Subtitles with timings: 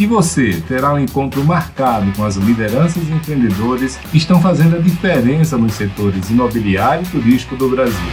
[0.00, 4.78] E você terá um encontro marcado com as lideranças e empreendedores que estão fazendo a
[4.78, 8.12] diferença nos setores imobiliário e turístico do Brasil.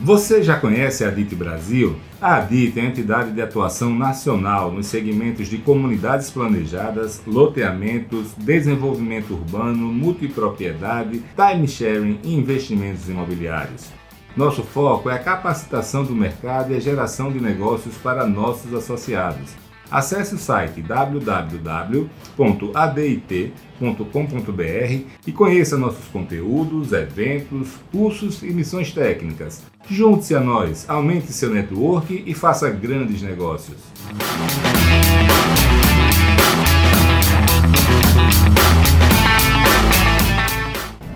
[0.00, 1.96] Você já conhece a DIT Brasil?
[2.18, 9.34] A DIT é a entidade de atuação nacional nos segmentos de comunidades planejadas, loteamentos, desenvolvimento
[9.34, 13.95] urbano, multipropriedade, time sharing e investimentos imobiliários.
[14.36, 19.54] Nosso foco é a capacitação do mercado e a geração de negócios para nossos associados.
[19.90, 22.06] Acesse o site www.adit.com.br
[25.26, 29.62] e conheça nossos conteúdos, eventos, cursos e missões técnicas.
[29.88, 33.78] Junte-se a nós, aumente seu network e faça grandes negócios.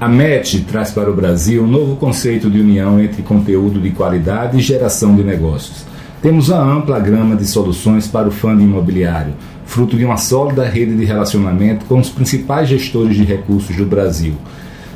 [0.00, 4.56] A MET traz para o Brasil um novo conceito de união entre conteúdo de qualidade
[4.56, 5.84] e geração de negócios.
[6.22, 9.34] Temos uma ampla gama de soluções para o fundo imobiliário,
[9.66, 14.32] fruto de uma sólida rede de relacionamento com os principais gestores de recursos do Brasil.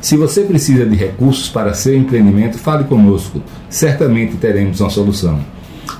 [0.01, 3.43] Se você precisa de recursos para seu empreendimento, fale conosco.
[3.69, 5.39] Certamente teremos uma solução.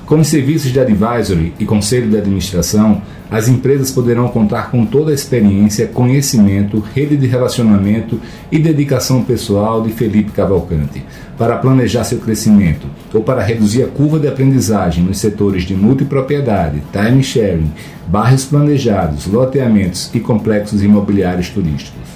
[0.06, 5.10] Com os serviços de advisory e conselho de administração, as empresas poderão contar com toda
[5.10, 8.20] a experiência, conhecimento, rede de relacionamento
[8.52, 11.04] e dedicação pessoal de Felipe Cavalcante
[11.36, 16.84] para planejar seu crescimento ou para reduzir a curva de aprendizagem nos setores de multipropriedade,
[16.92, 17.72] time sharing,
[18.06, 22.06] bairros planejados, loteamentos e complexos imobiliários turísticos.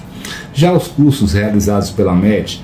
[0.53, 2.63] Já os cursos realizados pela MET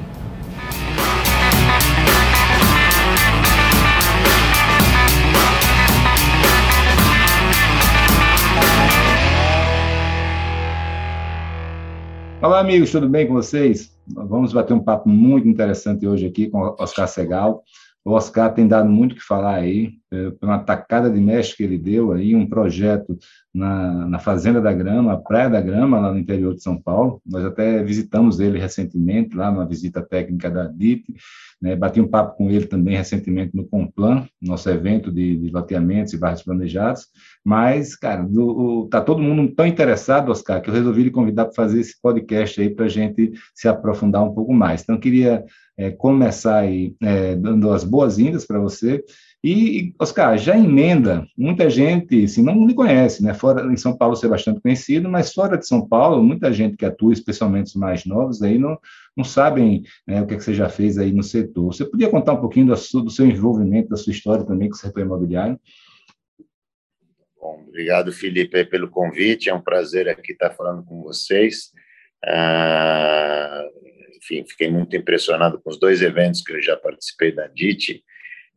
[12.41, 13.95] Olá, amigos, tudo bem com vocês?
[14.07, 17.63] Vamos bater um papo muito interessante hoje aqui com o Oscar Segal.
[18.03, 21.63] O Oscar tem dado muito o que falar aí, é, uma tacada de mestre que
[21.63, 23.15] ele deu aí, um projeto
[23.53, 27.21] na, na Fazenda da Grama, Praia da Grama, lá no interior de São Paulo.
[27.23, 31.13] Nós até visitamos ele recentemente, lá numa visita técnica da DIT,
[31.61, 31.75] né?
[31.75, 36.17] bati um papo com ele também recentemente no Complan, nosso evento de, de loteamentos e
[36.17, 37.07] bairros planejados.
[37.43, 41.53] Mas, cara, do, tá todo mundo tão interessado, Oscar, que eu resolvi lhe convidar para
[41.53, 44.81] fazer esse podcast aí para a gente se aprofundar um pouco mais.
[44.81, 45.45] Então, queria
[45.77, 49.03] é, começar aí é, dando as boas-vindas para você.
[49.43, 53.33] E, Oscar, já emenda, muita gente assim, não me conhece, né?
[53.33, 56.85] Fora em São Paulo ser bastante conhecido, mas fora de São Paulo, muita gente que
[56.85, 58.77] atua, especialmente os mais novos, aí não,
[59.15, 61.73] não sabem né, o que, é que você já fez aí no setor.
[61.73, 64.79] Você podia contar um pouquinho do, do seu envolvimento, da sua história também com o
[64.79, 65.59] setor imobiliário?
[67.39, 69.49] Bom, obrigado, Felipe, pelo convite.
[69.49, 71.71] É um prazer aqui estar falando com vocês.
[72.23, 73.65] Ah,
[74.15, 78.03] enfim, fiquei muito impressionado com os dois eventos que eu já participei da DIT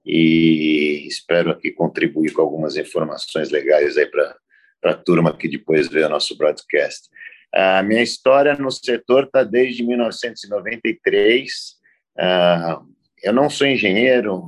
[0.04, 4.36] e espero aqui contribuir com algumas informações legais aí para
[4.84, 7.08] a turma que depois vê o nosso broadcast.
[7.54, 11.52] A minha história no setor está desde 1993.
[12.18, 12.84] Uh,
[13.22, 14.42] eu não sou engenheiro,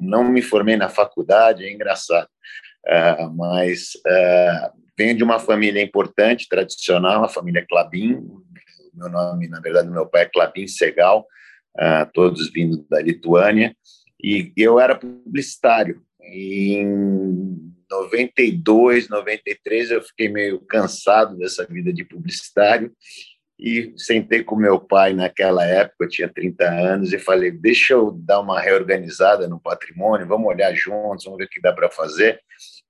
[0.00, 2.28] não me formei na faculdade, é engraçado,
[2.86, 8.24] uh, mas uh, venho de uma família importante, tradicional, a família Clabin,
[8.94, 11.26] meu nome, na verdade, meu pai é Clabin Segal,
[12.12, 13.74] todos vindo da Lituânia,
[14.22, 16.02] e eu era publicitário.
[16.20, 22.90] E em 92, 93, eu fiquei meio cansado dessa vida de publicitário
[23.58, 28.10] e sentei com meu pai naquela época, eu tinha 30 anos, e falei: deixa eu
[28.10, 32.40] dar uma reorganizada no patrimônio, vamos olhar juntos, vamos ver o que dá para fazer.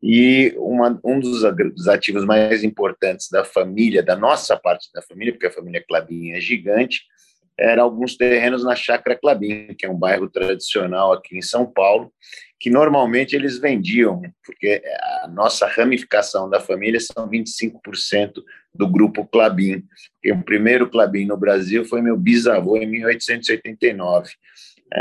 [0.02, 1.44] E uma, um dos,
[1.88, 6.40] ativos mais importantes da família, da nossa parte da família, porque a família Clabin é
[6.40, 7.02] gigante,
[7.58, 12.10] eram alguns terrenos na Chácara Clabin, que é um bairro tradicional aqui em São Paulo,
[12.62, 14.81] que normalmente eles vendiam, porque
[15.25, 18.35] a nossa ramificação da família são 25%
[18.73, 19.82] do grupo Clabin.
[20.26, 24.31] o primeiro Clabin no Brasil foi meu bisavô em 1889.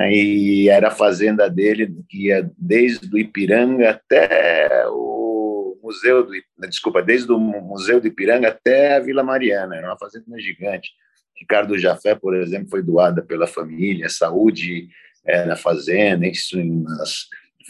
[0.10, 6.34] E era a fazenda dele que ia desde o Ipiranga até o Museu do
[6.68, 10.90] desculpa, desde o Museu do Ipiranga até a Vila Mariana, era uma fazenda gigante.
[11.38, 14.90] Ricardo Jafé, por exemplo, foi doada pela família, saúde
[15.24, 16.90] é, na fazenda, isso no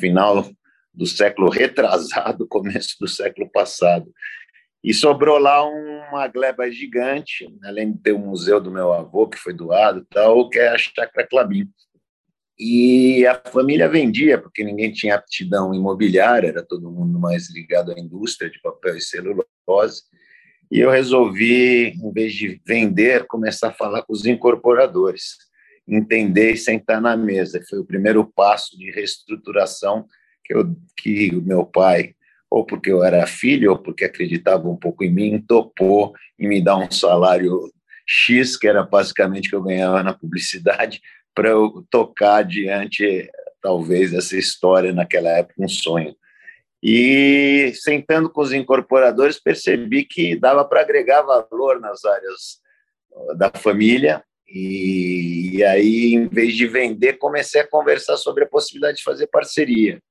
[0.02, 0.50] final
[0.94, 4.12] do século retrasado, começo do século passado.
[4.84, 9.38] E sobrou lá uma gleba gigante, além de ter o museu do meu avô, que
[9.38, 11.70] foi doado, tal, que é a Chácara Clabim.
[12.58, 18.00] E a família vendia, porque ninguém tinha aptidão imobiliária, era todo mundo mais ligado à
[18.00, 20.02] indústria de papel e celulose.
[20.72, 25.38] E eu resolvi, em vez de vender, começar a falar com os incorporadores,
[25.88, 27.62] entender e sentar na mesa.
[27.70, 30.06] Foi o primeiro passo de reestruturação
[30.44, 32.16] que, eu, que o meu pai,
[32.50, 36.64] ou porque eu era filho, ou porque acreditava um pouco em mim, topou em me
[36.64, 37.72] dar um salário
[38.06, 41.02] X, que era basicamente que eu ganhava na publicidade,
[41.34, 43.30] para eu tocar adiante,
[43.62, 46.16] talvez, essa história naquela época, um sonho.
[46.84, 52.60] E sentando com os incorporadores, percebi que dava para agregar valor nas áreas
[53.38, 54.24] da família.
[54.54, 59.28] E, e, aí, em vez de vender, comecei a conversar sobre a possibilidade de fazer
[59.28, 60.02] parceria.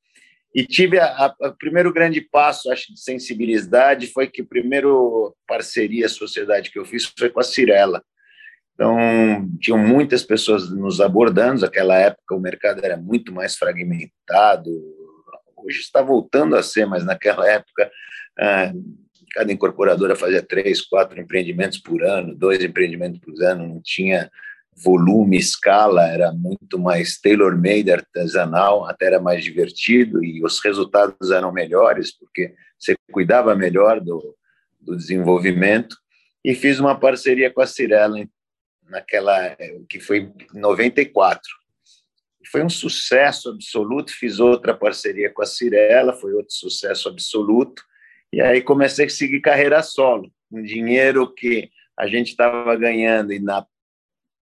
[0.55, 4.89] E tive o primeiro grande passo, acho, de sensibilidade foi que a primeira
[5.47, 8.03] parceria, sociedade que eu fiz foi com a Cirela.
[8.75, 8.97] Então,
[9.61, 11.61] tinham muitas pessoas nos abordando.
[11.61, 14.71] Naquela época, o mercado era muito mais fragmentado,
[15.65, 17.91] Hoje está voltando a ser, mas naquela época
[18.39, 18.73] ah,
[19.33, 24.31] cada incorporadora fazia três, quatro empreendimentos por ano, dois empreendimentos por ano, não tinha
[24.77, 31.53] volume, escala, era muito mais tailor-made, artesanal, até era mais divertido e os resultados eram
[31.53, 34.35] melhores, porque você cuidava melhor do,
[34.81, 35.97] do desenvolvimento.
[36.43, 38.17] E fiz uma parceria com a Cirela
[38.89, 39.57] naquela
[39.89, 41.61] que foi em 94
[42.51, 44.13] foi um sucesso absoluto.
[44.13, 47.83] Fiz outra parceria com a Cirela, foi outro sucesso absoluto.
[48.33, 53.39] E aí comecei a seguir carreira solo, um dinheiro que a gente estava ganhando e
[53.39, 53.67] na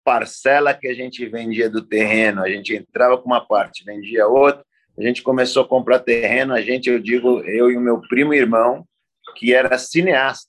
[0.05, 4.65] parcela que a gente vendia do terreno, a gente entrava com uma parte, vendia outra.
[4.97, 8.33] A gente começou a comprar terreno, a gente, eu digo, eu e o meu primo
[8.33, 8.87] irmão,
[9.37, 10.49] que era cineasta.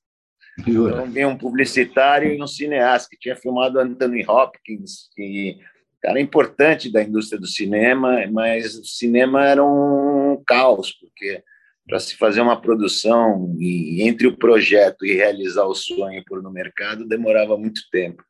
[0.59, 5.59] Então, veio um publicitário e um cineasta que tinha filmado Anthony Hopkins, que
[6.05, 11.43] cara importante da indústria do cinema, mas o cinema era um caos, porque
[11.87, 16.51] para se fazer uma produção e entre o projeto e realizar o sonho por no
[16.51, 18.23] mercado demorava muito tempo.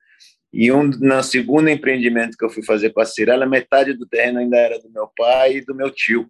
[0.52, 4.40] E um no segundo empreendimento que eu fui fazer com a Cirela, metade do terreno
[4.40, 6.28] ainda era do meu pai e do meu tio.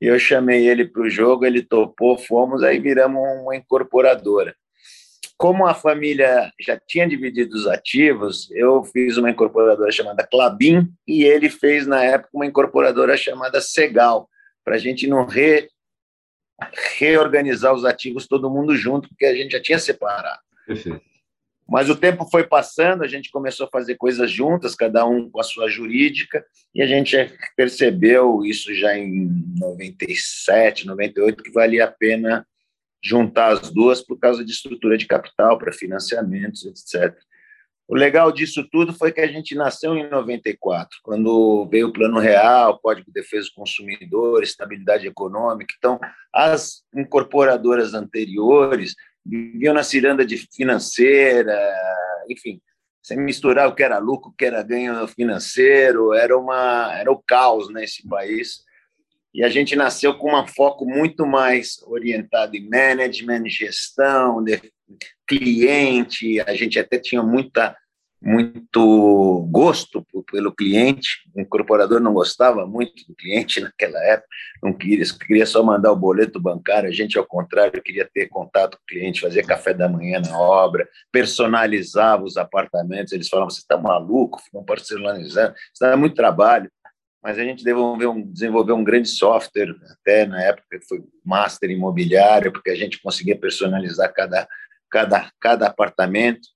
[0.00, 4.54] E eu chamei ele para o jogo, ele topou, fomos, aí viramos uma incorporadora
[5.42, 11.24] como a família já tinha dividido os ativos, eu fiz uma incorporadora chamada Clabin e
[11.24, 14.28] ele fez, na época, uma incorporadora chamada Segal,
[14.64, 15.68] para a gente não re,
[16.98, 20.40] reorganizar os ativos todo mundo junto, porque a gente já tinha separado.
[20.66, 21.12] Perfeito.
[21.68, 25.40] Mas o tempo foi passando, a gente começou a fazer coisas juntas, cada um com
[25.40, 27.16] a sua jurídica, e a gente
[27.56, 32.46] percebeu isso já em 97, 98, que valia a pena
[33.02, 37.16] juntar as duas por causa de estrutura de capital, para financiamentos, etc.
[37.92, 42.18] O legal disso tudo foi que a gente nasceu em 94, quando veio o Plano
[42.18, 45.74] Real, Código de Defesa do Consumidor, estabilidade econômica.
[45.76, 46.00] Então,
[46.32, 51.54] as incorporadoras anteriores viviam na ciranda de financeira,
[52.30, 52.62] enfim,
[53.02, 57.22] sem misturar o que era lucro, o que era ganho financeiro, era uma era o
[57.22, 58.64] caos nesse país
[59.34, 64.42] e a gente nasceu com um foco muito mais orientado em management, gestão,
[65.26, 66.40] cliente.
[66.40, 67.74] A gente até tinha muita
[68.22, 71.28] muito gosto pelo cliente.
[71.34, 74.28] O incorporador não gostava muito do cliente naquela época,
[74.62, 76.88] não queria, queria só mandar o boleto bancário.
[76.88, 80.38] A gente, ao contrário, queria ter contato com o cliente, fazer café da manhã na
[80.38, 83.12] obra, personalizava os apartamentos.
[83.12, 86.70] Eles falavam: você está maluco, não personalizando, isso dá muito trabalho
[87.22, 92.52] mas a gente um, desenvolveu um grande software, até na época que foi master imobiliário,
[92.52, 94.48] porque a gente conseguia personalizar cada,
[94.90, 96.48] cada, cada apartamento.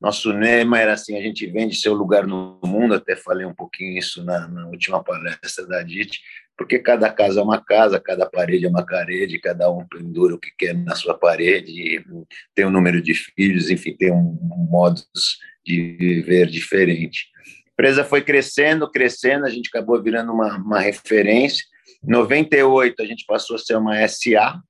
[0.00, 2.94] Nosso lema era assim: a gente vende seu lugar no mundo.
[2.94, 6.20] Até falei um pouquinho isso na, na última palestra da DIT,
[6.56, 10.38] porque cada casa é uma casa, cada parede é uma parede, cada um pendura o
[10.38, 12.04] que quer na sua parede,
[12.54, 15.06] tem um número de filhos, enfim, tem um, um modos
[15.64, 17.28] de viver diferente.
[17.46, 21.64] A empresa foi crescendo, crescendo, a gente acabou virando uma, uma referência.
[22.02, 24.60] Em 98, a gente passou a ser uma SA,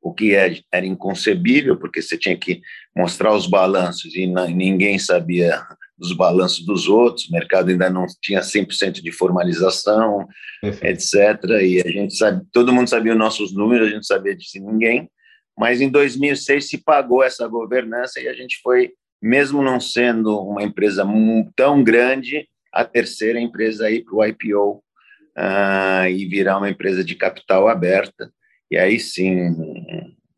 [0.00, 2.60] o que é, era inconcebível, porque você tinha que
[2.96, 5.62] mostrar os balanços e ninguém sabia
[5.96, 10.26] dos balanços dos outros, o mercado ainda não tinha 100% de formalização,
[10.62, 11.14] etc.
[11.62, 15.08] E a gente sabe, todo mundo sabia os nossos números, a gente sabia de ninguém,
[15.56, 18.90] mas em 2006 se pagou essa governança e a gente foi,
[19.22, 21.06] mesmo não sendo uma empresa
[21.54, 24.82] tão grande, a terceira empresa aí para o IPO uh,
[25.36, 28.32] ah, e virar uma empresa de capital aberta.
[28.72, 29.50] E aí sim,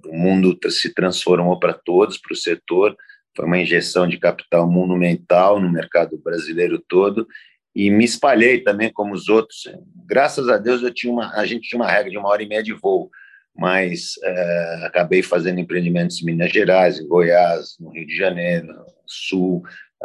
[0.05, 2.97] o mundo se transformou para todos, para o setor.
[3.37, 7.29] Foi uma injeção de capital monumental no mercado brasileiro todo
[7.73, 9.71] e me espalhei também como os outros.
[10.05, 12.49] Graças a Deus eu tinha uma, a gente tinha uma regra de uma hora e
[12.49, 13.09] meia de voo,
[13.57, 18.67] mas é, acabei fazendo empreendimentos em Minas Gerais, em Goiás, no Rio de Janeiro,
[19.07, 19.63] Sul,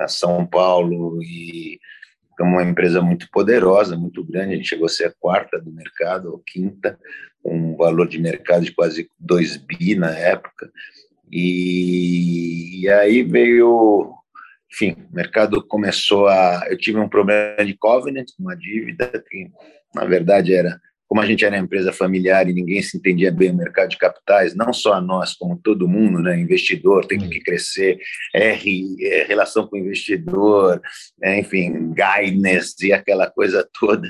[0.08, 1.80] São Paulo e
[2.40, 4.54] é uma empresa muito poderosa, muito grande.
[4.54, 6.98] A gente chegou a ser a quarta do mercado, ou quinta,
[7.44, 10.72] um valor de mercado de quase 2 bi na época.
[11.32, 14.14] E, e aí veio,
[14.72, 16.66] enfim, o mercado começou a.
[16.70, 19.52] Eu tive um problema de covenant, uma dívida, que
[19.94, 20.80] na verdade era.
[21.10, 23.98] Como a gente era uma empresa familiar e ninguém se entendia bem o mercado de
[23.98, 26.40] capitais, não só a nós, como todo mundo, né?
[26.40, 28.00] investidor tem que crescer,
[28.34, 30.80] R, é, relação com o investidor,
[31.22, 34.08] é, enfim, guidance e aquela coisa toda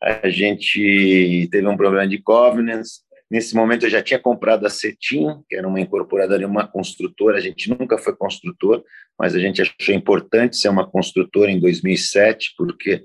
[0.00, 3.00] a gente teve um problema de governance.
[3.30, 7.36] Nesse momento eu já tinha comprado a Cetim, que era uma incorporadora e uma construtora.
[7.36, 8.82] A gente nunca foi construtor,
[9.18, 13.04] mas a gente achou importante ser uma construtora em 2007, porque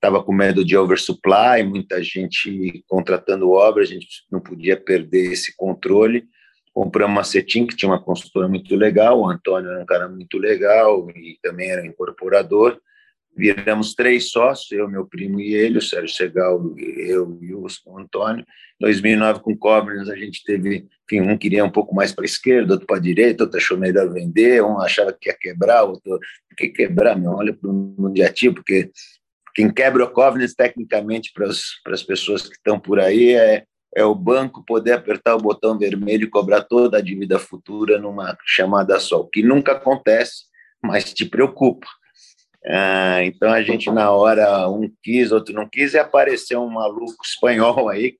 [0.00, 5.54] estava com medo de oversupply, muita gente contratando obra, a gente não podia perder esse
[5.54, 6.24] controle.
[6.72, 10.38] Compramos uma Cetim, que tinha uma construtora muito legal, o Antônio era um cara muito
[10.38, 12.80] legal e também era incorporador
[13.36, 17.66] viramos três sócios, eu, meu primo e ele, o Sérgio Segal, eu e o
[17.96, 18.42] Antônio.
[18.42, 22.26] Em 2009, com Covenants, a gente teve, enfim, um queria um pouco mais para a
[22.26, 26.18] esquerda, outro para a direita, outro achou melhor vender, um achava que ia quebrar, outro,
[26.56, 29.19] que quebrar, meu, olha para o mundiativo, porque quem quebra
[29.66, 31.46] o Covenants, tecnicamente, para
[31.94, 33.64] as pessoas que estão por aí, é,
[33.94, 38.36] é o banco poder apertar o botão vermelho e cobrar toda a dívida futura numa
[38.44, 40.44] chamada só, o que nunca acontece,
[40.82, 41.86] mas te preocupa.
[42.64, 47.24] Ah, então a gente, na hora, um quis, outro não quis, e apareceu um maluco
[47.24, 48.16] espanhol aí,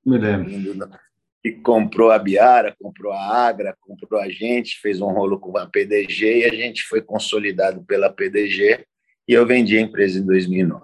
[1.42, 5.66] que comprou a Biara, comprou a Agra, comprou a gente, fez um rolo com a
[5.66, 8.84] PDG e a gente foi consolidado pela PDG
[9.30, 10.82] e eu vendi a empresa em 2009.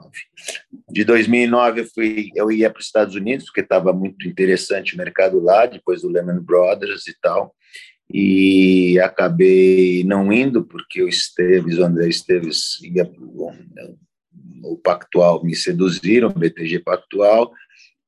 [0.91, 4.99] De 2009 eu fui, eu ia para os Estados Unidos porque estava muito interessante o
[4.99, 7.55] mercado lá, depois do Lehman Brothers e tal
[8.09, 13.11] e acabei não indo porque o Esteves, o André Esteves ia
[14.63, 17.53] o Pactual me seduziram, o BTG Pactual.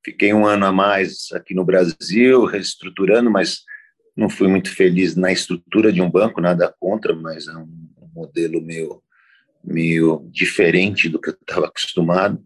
[0.04, 3.61] Fiquei um ano a mais aqui no Brasil, reestruturando, mas
[4.16, 7.68] não fui muito feliz na estrutura de um banco, nada contra, mas é um
[8.14, 9.00] modelo meio,
[9.64, 12.42] meio diferente do que eu estava acostumado.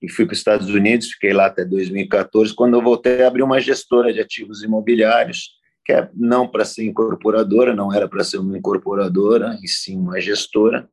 [0.00, 2.54] E fui para os Estados Unidos, fiquei lá até 2014.
[2.54, 7.74] Quando eu voltei, abri uma gestora de ativos imobiliários que é não para ser incorporadora,
[7.74, 10.86] não era para ser uma incorporadora, e sim uma gestora,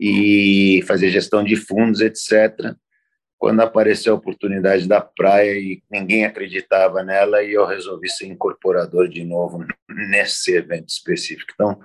[0.00, 2.74] e fazer gestão de fundos, etc.
[3.38, 9.08] Quando apareceu a oportunidade da praia e ninguém acreditava nela, e eu resolvi ser incorporador
[9.08, 11.52] de novo nesse evento específico.
[11.54, 11.78] Então,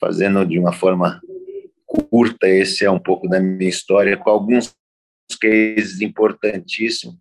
[0.00, 1.20] fazendo de uma forma
[2.14, 4.72] curta, esse é um pouco da minha história, com alguns
[5.40, 7.16] cases importantíssimos.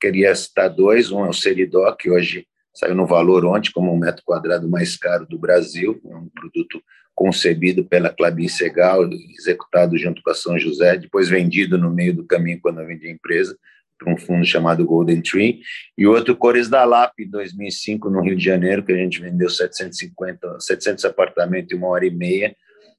[0.00, 2.44] Queria citar dois, um é o Seridoc, que hoje
[2.74, 6.82] saiu no valor ontem como um metro quadrado mais caro do Brasil, um produto
[7.14, 9.08] concebido pela Clabin Segal,
[9.38, 13.06] executado junto com a São José, depois vendido no meio do caminho quando eu vendi
[13.06, 13.56] a empresa,
[13.96, 15.60] para um fundo chamado Golden Tree,
[15.96, 19.48] e outro Cores da Lap, em 2005, no Rio de Janeiro, que a gente vendeu
[19.48, 22.56] 750, 700 apartamentos em uma hora e meia,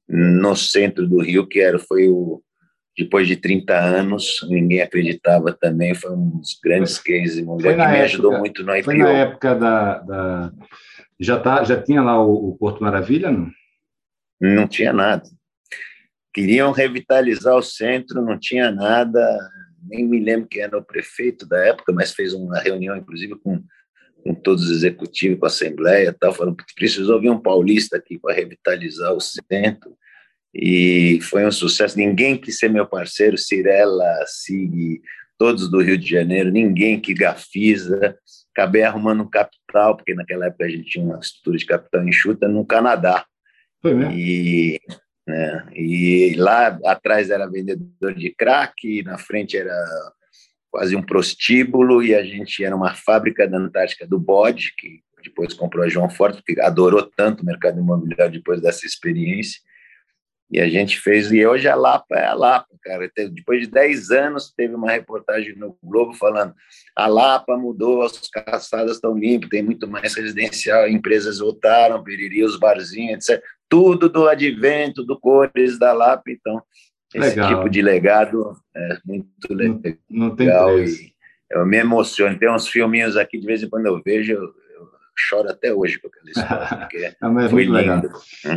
[0.08, 2.42] no centro do Rio, que era, foi o,
[2.98, 8.02] depois de 30 anos, ninguém acreditava também, foi um dos grandes cases imobiliários que me
[8.04, 8.86] ajudou muito no IPO.
[8.86, 10.00] Foi na época da...
[10.00, 10.54] da...
[11.20, 13.50] Já, tá, já tinha lá o, o, Porto Maravilha, não?
[14.40, 15.24] Não tinha nada.
[16.34, 19.22] Queriam revitalizar o centro, não tinha nada,
[19.88, 23.64] nem me lembro quem era o prefeito da época, mas fez uma reunião, inclusive, com
[24.24, 28.18] com todos os executivos, com a Assembleia, tal, falando que precisou vir um paulista aqui
[28.18, 29.98] para revitalizar o centro,
[30.54, 31.98] e foi um sucesso.
[31.98, 35.02] Ninguém quis ser meu parceiro, Cirela, Sig,
[35.38, 38.16] todos do Rio de Janeiro, ninguém que Gafisa.
[38.56, 42.48] Acabei arrumando um capital, porque naquela época a gente tinha uma estrutura de capital enxuta
[42.48, 43.26] no Canadá.
[43.82, 44.14] Foi mesmo?
[44.14, 44.80] E,
[45.28, 49.76] né, e lá atrás era vendedor de crack, na frente era
[50.74, 55.54] quase um prostíbulo, e a gente era uma fábrica da Antártica do bode, que depois
[55.54, 59.62] comprou a João Forte, porque adorou tanto o mercado imobiliário depois dessa experiência.
[60.50, 63.08] E a gente fez, e hoje a Lapa é a Lapa, cara.
[63.32, 66.56] Depois de 10 anos, teve uma reportagem no Globo falando:
[66.96, 72.58] a Lapa mudou, as caçadas estão limpas, tem muito mais residencial, empresas voltaram, periri, os
[72.58, 73.44] barzinhos, etc.
[73.70, 76.32] Tudo do advento, do cores da Lapa.
[76.32, 76.64] Então,
[77.16, 77.56] esse legal.
[77.56, 79.80] tipo de legado é muito legal.
[80.10, 81.02] Não, não tem preço.
[81.02, 81.14] E
[81.52, 82.38] eu me emociono.
[82.38, 84.54] Tem uns filminhos aqui, de vez em quando eu vejo,
[85.16, 87.74] choro até hoje com aquela história, porque Não, é foi lindo.
[87.74, 88.02] Legal.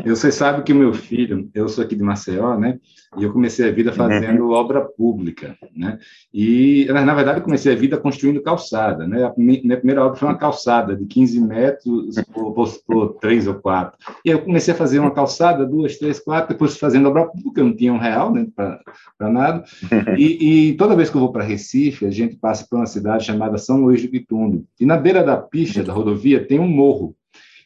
[0.06, 2.78] Você sabe que o meu filho, eu sou aqui de Maceió, né?
[3.16, 4.52] E eu comecei a vida fazendo uhum.
[4.52, 5.98] obra pública, né?
[6.32, 9.24] E, na verdade, comecei a vida construindo calçada, né?
[9.24, 13.54] A minha primeira obra foi uma calçada de 15 metros por, por, por 3 ou
[13.54, 13.98] 4.
[14.24, 17.66] E eu comecei a fazer uma calçada, duas, três, quatro, depois fazendo obra pública, eu
[17.66, 18.46] não tinha um real, né?
[18.54, 19.64] Para nada.
[20.16, 23.24] E, e, toda vez que eu vou para Recife, a gente passa por uma cidade
[23.24, 24.64] chamada São Luís de Quitundo.
[24.80, 27.14] E na beira da pista da rodovia tem um morro.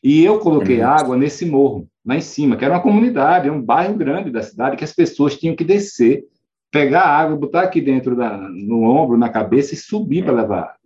[0.02, 0.88] E eu coloquei uhum.
[0.88, 4.76] água nesse morro, lá em cima, que era uma comunidade, um bairro grande da cidade,
[4.76, 6.24] que as pessoas tinham que descer,
[6.70, 10.80] pegar água, botar aqui dentro da, no ombro, na cabeça e subir para levar água.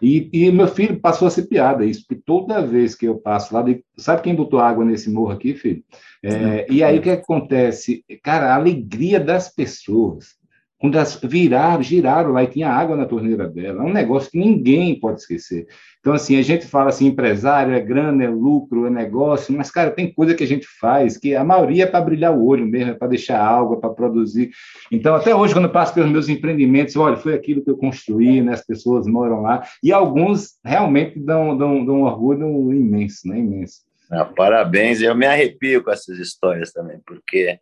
[0.00, 3.54] E, e, meu filho passou a ser piada isso, porque toda vez que eu passo
[3.54, 3.64] lá,
[3.96, 5.82] sabe quem botou água nesse morro aqui, filho?
[6.22, 8.04] É, e aí o que acontece?
[8.22, 10.37] Cara, a alegria das pessoas
[10.78, 13.82] quando elas viraram, giraram lá e tinha água na torneira dela.
[13.82, 15.66] É um negócio que ninguém pode esquecer.
[15.98, 19.90] Então, assim, a gente fala assim, empresário, é grana, é lucro, é negócio, mas, cara,
[19.90, 22.92] tem coisa que a gente faz que a maioria é para brilhar o olho mesmo,
[22.92, 24.50] é para deixar algo, é para produzir.
[24.92, 28.40] Então, até hoje, quando eu passo pelos meus empreendimentos, olha, foi aquilo que eu construí,
[28.40, 28.52] né?
[28.52, 33.38] as pessoas moram lá, e alguns realmente dão, dão, dão um orgulho imenso, né?
[33.38, 33.88] Imenso.
[34.10, 37.58] Ah, parabéns, eu me arrepio com essas histórias também, porque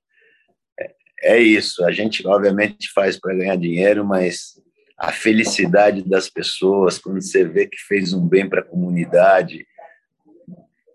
[1.22, 1.84] é isso.
[1.84, 4.60] A gente, obviamente, faz para ganhar dinheiro, mas
[4.98, 9.66] a felicidade das pessoas, quando você vê que fez um bem para a comunidade,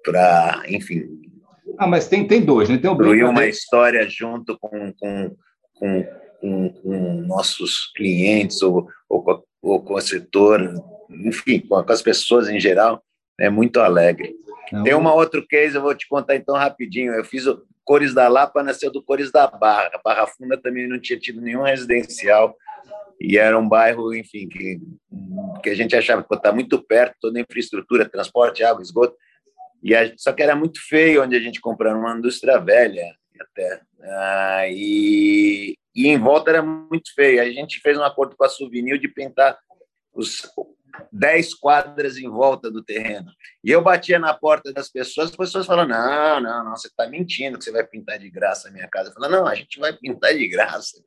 [0.03, 1.07] para, enfim.
[1.77, 2.77] Ah, mas tem, tem dois, né?
[2.77, 5.35] Tem o bem uma história junto com, com,
[5.75, 6.07] com,
[6.39, 10.73] com, com nossos clientes ou, ou, ou, com o setor,
[11.09, 13.03] enfim, com, as pessoas em geral,
[13.39, 14.35] é muito alegre.
[14.71, 14.83] Não.
[14.83, 17.13] Tem uma outro case, eu vou te contar então rapidinho.
[17.13, 19.91] Eu fiz o, Cores da Lapa nasceu do Cores da Barra.
[20.03, 22.55] Barra Funda também não tinha tido nenhum residencial
[23.19, 24.79] e era um bairro, enfim, que,
[25.61, 29.15] que a gente achava que está muito perto, toda a infraestrutura, transporte, água, esgoto,
[29.83, 33.05] e a, só que era muito feio onde a gente comprou, uma indústria velha
[33.39, 37.41] até, ah, e, e em volta era muito feio.
[37.41, 39.57] A gente fez um acordo com a Souvenir de pintar
[40.13, 40.41] os,
[41.11, 43.31] 10 quadras em volta do terreno.
[43.63, 47.07] E eu batia na porta das pessoas, as pessoas falam: não, não, não, você está
[47.07, 49.09] mentindo que você vai pintar de graça a minha casa.
[49.09, 51.01] Eu falo, não, a gente vai pintar de graça.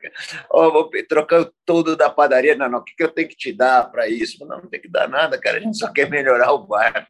[0.50, 2.56] Oh, vou trocar tudo da padaria.
[2.56, 4.38] Não, não, o que, eu tenho que te dar para isso?
[4.38, 7.06] Falo, não, não tem que dar nada, cara, a gente só quer melhorar o bairro.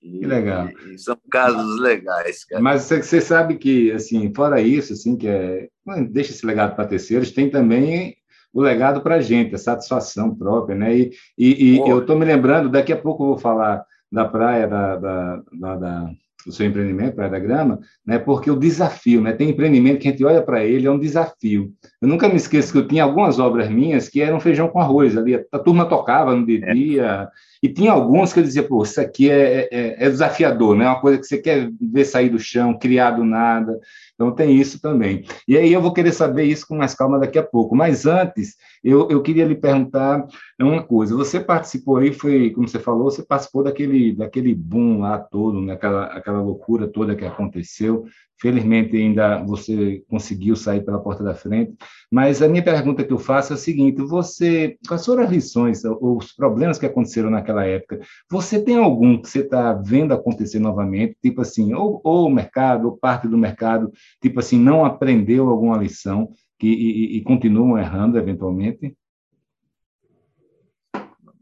[0.00, 0.68] Que legal.
[0.68, 2.62] E, são casos legais, cara.
[2.62, 5.68] Mas você sabe que, assim, fora isso, assim, que é.
[6.10, 8.16] Deixa esse legado para terceiros, tem também
[8.56, 10.96] o legado para a gente, a satisfação própria, né?
[10.96, 14.66] E, e, e eu estou me lembrando, daqui a pouco eu vou falar da praia
[14.66, 16.10] da, da, da, da
[16.46, 18.18] do seu empreendimento, Praia da Grama, né?
[18.18, 19.32] Porque o desafio, né?
[19.32, 21.70] Tem empreendimento que a gente olha para ele, é um desafio.
[22.00, 25.16] Eu nunca me esqueço que eu tinha algumas obras minhas que eram feijão com arroz
[25.16, 27.28] ali, a turma tocava, não bebia, é.
[27.62, 30.84] e tinha alguns que eu dizia, pô, isso aqui é, é, é desafiador, né?
[30.84, 33.80] É uma coisa que você quer ver sair do chão, criar do nada.
[34.14, 35.24] Então, tem isso também.
[35.48, 37.74] E aí eu vou querer saber isso com mais calma daqui a pouco.
[37.74, 40.26] Mas antes, eu, eu queria lhe perguntar
[40.60, 41.16] uma coisa.
[41.16, 45.74] Você participou aí, foi, como você falou, você participou daquele, daquele boom lá todo, né?
[45.74, 48.04] aquela, aquela loucura toda que aconteceu.
[48.38, 51.74] Felizmente, ainda você conseguiu sair pela porta da frente.
[52.10, 55.82] Mas a minha pergunta que eu faço é a seguinte: você, quais foram as lições,
[55.84, 58.00] os problemas que aconteceram naquela época?
[58.30, 62.86] Você tem algum que você está vendo acontecer novamente, tipo assim, ou, ou o mercado,
[62.88, 68.18] ou parte do mercado, tipo assim, não aprendeu alguma lição que, e, e continuam errando
[68.18, 68.94] eventualmente?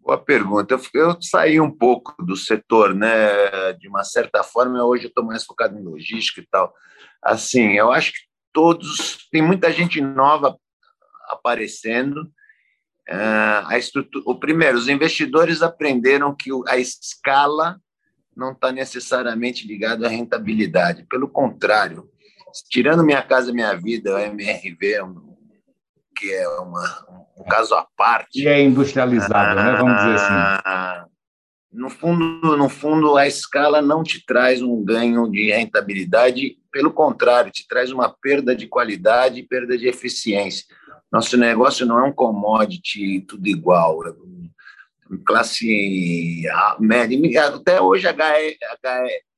[0.04, 0.78] Boa pergunta.
[0.92, 3.72] Eu, saí um pouco do setor, né?
[3.72, 6.74] De uma certa forma, hoje eu estou mais focado em logística e tal.
[7.22, 8.18] Assim, eu acho que
[8.52, 10.58] todos tem muita gente nova
[11.28, 12.30] aparecendo
[13.06, 17.78] Uh, a estrutura, o primeiro, os investidores aprenderam que a escala
[18.34, 21.04] não está necessariamente ligada à rentabilidade.
[21.04, 22.08] Pelo contrário,
[22.70, 25.02] tirando Minha Casa Minha Vida, o MRV,
[26.14, 28.42] que é uma, um caso à parte.
[28.42, 29.76] E é industrializado, né?
[29.76, 30.60] Vamos dizer assim.
[30.64, 31.06] Ah,
[31.72, 37.50] no fundo, no fundo, a escala não te traz um ganho de rentabilidade, pelo contrário,
[37.50, 40.64] te traz uma perda de qualidade e perda de eficiência.
[41.10, 44.12] Nosso negócio não é um commodity tudo igual, é
[45.24, 46.44] classe
[46.78, 47.46] média.
[47.46, 48.14] Até hoje a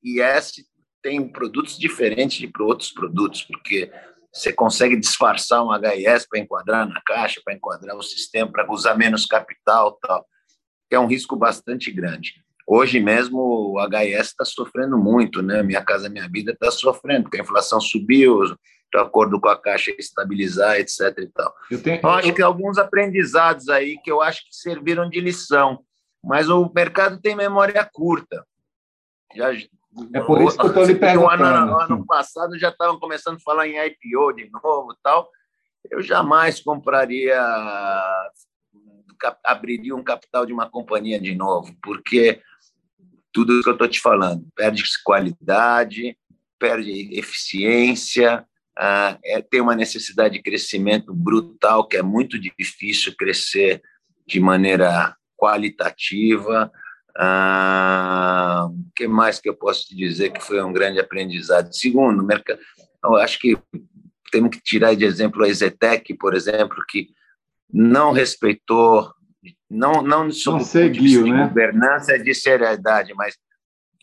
[0.03, 0.65] HIS
[1.01, 3.91] tem produtos diferentes de outros produtos, porque
[4.37, 8.95] você consegue disfarçar um HIS para enquadrar na caixa, para enquadrar o sistema, para usar
[8.95, 10.25] menos capital, tal,
[10.89, 12.33] que é um risco bastante grande.
[12.65, 15.63] Hoje mesmo o HIS está sofrendo muito, né?
[15.63, 18.43] Minha Casa Minha Vida está sofrendo, porque a inflação subiu,
[18.93, 21.01] de acordo com a Caixa estabilizar, etc.
[21.17, 21.53] E tal.
[21.69, 21.97] Eu, tenho...
[21.97, 25.79] então, acho que alguns aprendizados aí que eu acho que serviram de lição,
[26.23, 28.45] mas o mercado tem memória curta.
[29.35, 29.53] Já,
[30.13, 31.43] é por isso que eu estou lhe perguntando.
[31.43, 35.29] Ano, ano passado já estavam começando a falar em IPO de novo tal.
[35.89, 37.39] Eu jamais compraria,
[39.43, 42.41] abriria um capital de uma companhia de novo, porque
[43.31, 46.17] tudo que eu estou te falando, perde qualidade,
[46.59, 48.45] perde eficiência,
[48.77, 53.81] ah, é, tem uma necessidade de crescimento brutal, que é muito difícil crescer
[54.27, 56.71] de maneira qualitativa.
[57.17, 61.73] O ah, que mais que eu posso te dizer que foi um grande aprendizado?
[61.73, 62.23] Segundo,
[63.03, 63.57] eu acho que
[64.31, 67.07] temos que tirar de exemplo a Ezetec, por exemplo, que
[67.73, 69.11] não respeitou,
[69.67, 71.47] não, não, não seguiu, de né?
[71.47, 73.35] governança de seriedade, mas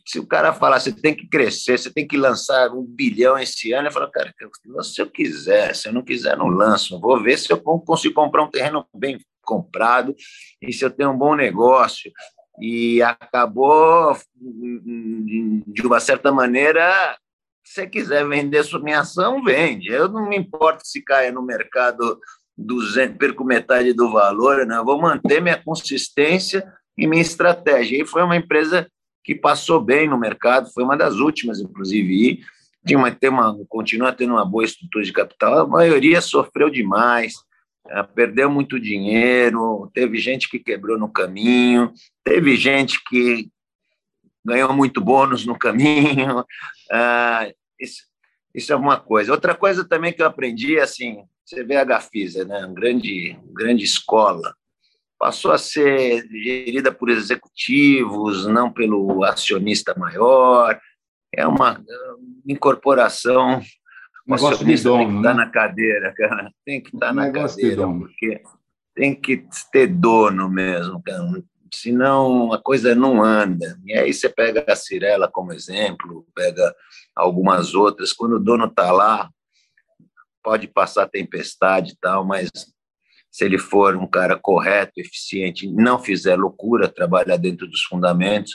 [0.04, 3.72] se o cara falar, você tem que crescer, você tem que lançar um bilhão esse
[3.72, 4.34] ano, eu falo, cara,
[4.82, 7.00] se eu quiser, se eu não quiser, não lanço.
[7.00, 10.14] Vou ver se eu consigo comprar um terreno bem comprado
[10.60, 12.12] e se eu tenho um bom negócio.
[12.60, 17.16] E acabou, de uma certa maneira,
[17.64, 19.88] se quiser vender sua minha ação, vende.
[19.88, 22.20] Eu não me importo se caia no mercado
[22.56, 24.76] 200, perco metade do valor, não.
[24.76, 26.64] Eu vou manter minha consistência
[26.96, 28.02] e minha estratégia.
[28.02, 28.88] E foi uma empresa
[29.24, 32.40] que passou bem no mercado, foi uma das últimas, inclusive, e
[32.86, 35.60] tinha uma, tem uma, continua tendo uma boa estrutura de capital.
[35.60, 37.34] A maioria sofreu demais,
[38.14, 41.92] perdeu muito dinheiro, teve gente que quebrou no caminho,
[42.24, 43.48] teve gente que
[44.44, 46.44] ganhou muito bônus no caminho.
[46.90, 47.48] Ah,
[47.80, 48.02] isso,
[48.54, 49.32] isso é uma coisa.
[49.32, 53.84] Outra coisa também que eu aprendi, assim, você vê a Gafisa, né, uma grande, grande
[53.84, 54.54] escola,
[55.18, 60.78] passou a ser gerida por executivos, não pelo acionista maior.
[61.34, 61.82] É uma
[62.46, 63.62] incorporação.
[64.26, 65.18] O acionista dono, tem que né?
[65.20, 66.52] estar na cadeira, cara.
[66.64, 68.42] Tem que estar na cadeira, porque
[68.94, 71.42] tem que ter dono mesmo, cara.
[71.72, 73.78] Senão a coisa não anda.
[73.84, 76.74] E aí você pega a Cirela como exemplo, pega
[77.14, 78.12] algumas outras.
[78.12, 79.28] Quando o dono está lá,
[80.42, 82.50] pode passar tempestade e tal, mas
[83.30, 88.52] se ele for um cara correto, eficiente, não fizer loucura, trabalhar dentro dos fundamentos,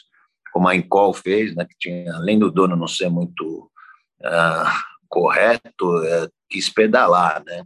[0.53, 3.69] como a Incol fez, né, que tinha, além do dono não ser muito
[4.21, 7.65] uh, correto, é, quis pedalar, né?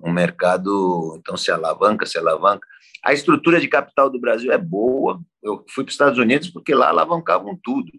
[0.00, 2.66] Um mercado, então, se alavanca, se alavanca.
[3.04, 5.20] A estrutura de capital do Brasil é boa.
[5.42, 7.92] Eu fui para os Estados Unidos porque lá alavancavam tudo.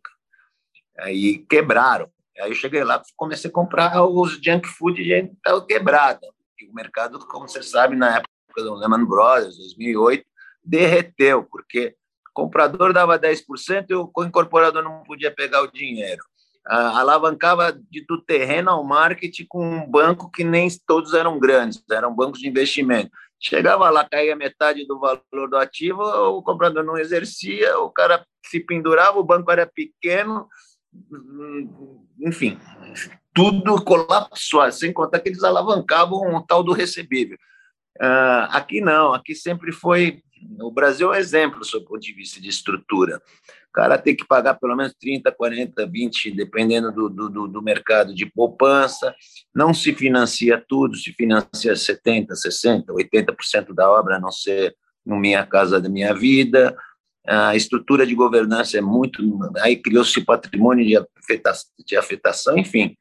[0.97, 2.09] Aí quebraram.
[2.39, 6.25] Aí eu cheguei lá comecei a comprar os junk food e estava quebrada.
[6.69, 10.25] O mercado, como você sabe, na época do Lehman Brothers, 2008,
[10.63, 11.95] derreteu, porque
[12.29, 16.23] o comprador dava 10% e o incorporador não podia pegar o dinheiro.
[16.71, 21.83] Ah, alavancava de, do terreno ao marketing com um banco que nem todos eram grandes,
[21.91, 23.09] eram bancos de investimento.
[23.39, 28.59] Chegava lá, caía metade do valor do ativo, o comprador não exercia, o cara se
[28.59, 30.47] pendurava, o banco era pequeno,
[32.21, 32.59] enfim,
[33.33, 37.37] tudo colapsou, sem contar que eles alavancavam o tal do recebível.
[37.99, 40.21] Uh, aqui não, aqui sempre foi.
[40.61, 43.19] O Brasil é um exemplo, do ponto de vista de estrutura.
[43.69, 48.13] O cara tem que pagar pelo menos 30, 40, 20, dependendo do, do, do mercado
[48.13, 49.13] de poupança.
[49.53, 55.17] Não se financia tudo, se financia 70, 60, 80% da obra, a não ser no
[55.17, 56.75] Minha Casa da Minha Vida.
[57.27, 59.21] A estrutura de governança é muito.
[59.59, 62.97] Aí criou-se patrimônio de afetação, de afetação enfim.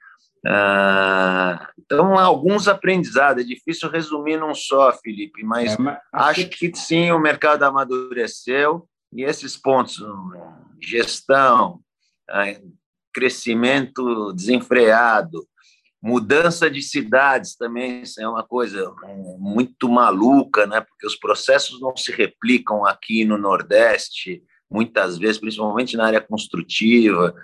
[0.47, 6.71] Ah, então, alguns aprendizados, é difícil resumir num só, Felipe, mas, é, mas acho que...
[6.71, 10.01] que sim, o mercado amadureceu e esses pontos,
[10.81, 11.81] gestão,
[13.13, 15.47] crescimento desenfreado,
[16.01, 18.95] Mudança de cidades também é uma coisa
[19.37, 20.81] muito maluca, né?
[20.81, 27.35] porque os processos não se replicam aqui no Nordeste, muitas vezes, principalmente na área construtiva.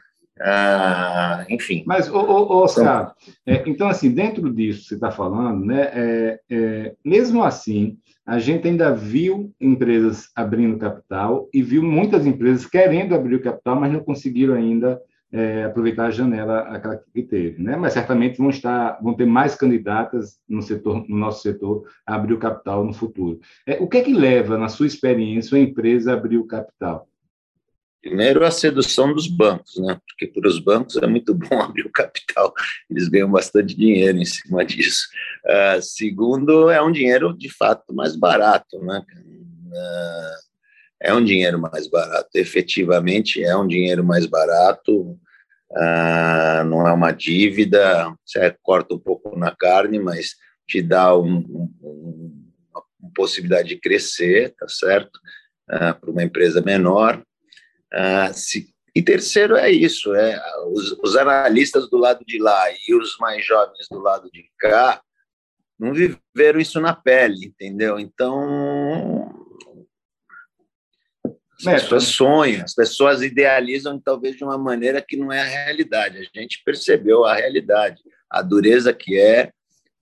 [0.40, 1.84] Ah, enfim.
[1.86, 5.90] Mas, ô, ô, Oscar, então, é, então, assim, dentro disso que você está falando, né,
[5.92, 12.66] é, é, mesmo assim, a gente ainda viu empresas abrindo capital e viu muitas empresas
[12.66, 17.62] querendo abrir o capital, mas não conseguiram ainda é, aproveitar a janela aquela que teve,
[17.62, 17.76] né?
[17.76, 22.34] Mas certamente vão estar, vão ter mais candidatas no setor, no nosso setor, a abrir
[22.34, 23.40] o capital no futuro.
[23.66, 27.08] É, o que é que leva, na sua experiência, a empresa a abrir o capital?
[28.04, 29.98] Primeiro, a sedução dos bancos, né?
[30.06, 32.52] Porque para os bancos é muito bom abrir o capital,
[32.90, 35.08] eles ganham bastante dinheiro em cima disso.
[35.44, 39.02] Uh, segundo, é um dinheiro de fato mais barato, né?
[39.66, 40.44] Uh,
[41.00, 45.18] é um dinheiro mais barato, efetivamente é um dinheiro mais barato
[45.76, 50.36] ah, não é uma dívida, você corta um pouco na carne, mas
[50.68, 51.38] te dá um,
[51.82, 55.18] um, uma possibilidade de crescer, tá certo?
[55.66, 57.22] Para uma empresa menor.
[57.96, 62.92] Ah, se, e terceiro é isso, é os, os, analistas do lado de lá e
[62.92, 65.00] os mais jovens do lado de cá
[65.78, 67.98] não viveram isso na pele, entendeu?
[68.00, 69.32] Então
[71.66, 76.18] as pessoas sonham, as pessoas idealizam talvez de uma maneira que não é a realidade.
[76.18, 79.52] A gente percebeu a realidade, a dureza que é,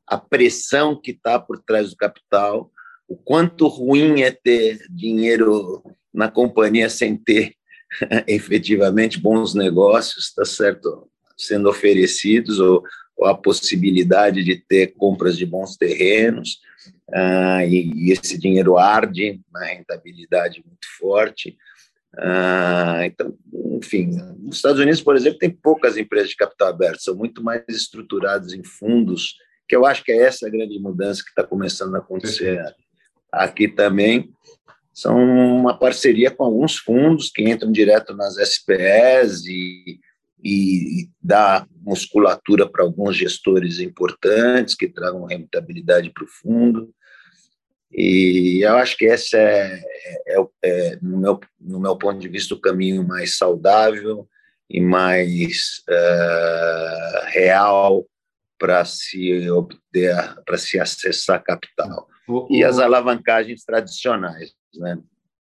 [0.06, 2.70] a pressão que está por trás do capital,
[3.06, 7.54] o quanto ruim é ter dinheiro na companhia sem ter
[8.26, 12.82] efetivamente bons negócios, está certo, sendo oferecidos ou,
[13.16, 16.60] ou, a possibilidade de ter compras de bons terrenos
[17.12, 21.56] ah, e, e, esse dinheiro arde na rentabilidade muito forte.
[22.16, 23.36] Ah, então,
[23.76, 27.62] enfim, nos Estados Unidos, por exemplo, tem poucas empresas de capital aberto, são muito mais
[27.68, 29.36] estruturados em fundos,
[29.68, 32.60] que eu acho que é essa a grande mudança que está começando a acontecer
[33.32, 34.30] aqui também.
[34.92, 39.98] São uma parceria com alguns fundos que entram direto nas SPEs e,
[40.42, 46.92] e dá musculatura para alguns gestores importantes que tragam rentabilidade para o fundo.
[47.90, 49.80] E eu acho que esse é,
[50.26, 54.26] é, é, no, meu, no meu ponto de vista, o caminho mais saudável
[54.68, 58.06] e mais uh, real
[58.58, 60.14] para se obter,
[60.46, 62.08] para se acessar capital.
[62.32, 64.98] O, e as alavancagens tradicionais, né?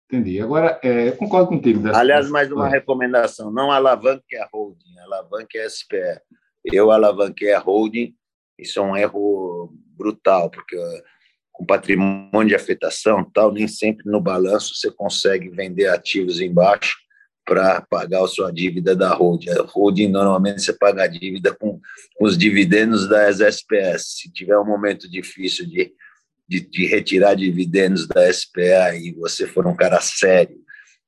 [0.07, 0.41] Entendi.
[0.41, 1.89] Agora, é, eu concordo contigo.
[1.95, 6.21] Aliás, mais uma recomendação: não alavanque a holding, alavanque a SPE.
[6.65, 8.15] Eu alavanquei a holding,
[8.59, 10.77] isso é um erro brutal, porque
[11.51, 16.97] com patrimônio de afetação tal, nem sempre no balanço você consegue vender ativos embaixo
[17.45, 19.51] para pagar a sua dívida da holding.
[19.51, 21.81] A holding, normalmente, você paga a dívida com,
[22.17, 24.19] com os dividendos das SPS.
[24.19, 25.93] Se tiver um momento difícil de,
[26.49, 30.57] de, de retirar dividendos da SPA e você for um cara sério,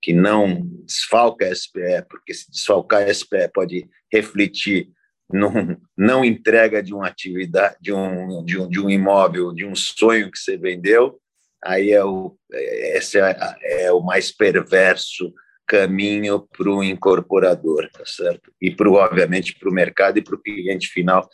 [0.00, 4.88] que não desfalca a SPE, porque se desfalcar a SPE pode refletir
[5.32, 9.74] não, não entrega de uma atividade, de um, de, um, de um imóvel, de um
[9.74, 11.18] sonho que você vendeu,
[11.64, 15.32] aí é o, esse é, é o mais perverso
[15.66, 18.52] caminho para o incorporador, tá certo?
[18.60, 21.28] E, pro, obviamente, para o mercado e para o cliente final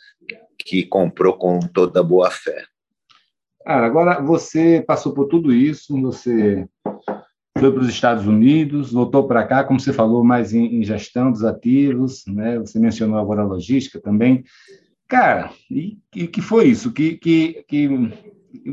[0.57, 2.63] que comprou com toda boa fé.
[3.65, 6.67] Cara, agora você passou por tudo isso, você
[7.57, 11.31] foi para os Estados Unidos, voltou para cá, como você falou, mais em, em, gestão
[11.31, 12.57] dos ativos, né?
[12.59, 14.43] Você mencionou agora a logística também.
[15.07, 16.91] Cara, e, e que foi isso?
[16.91, 17.87] Que, que, que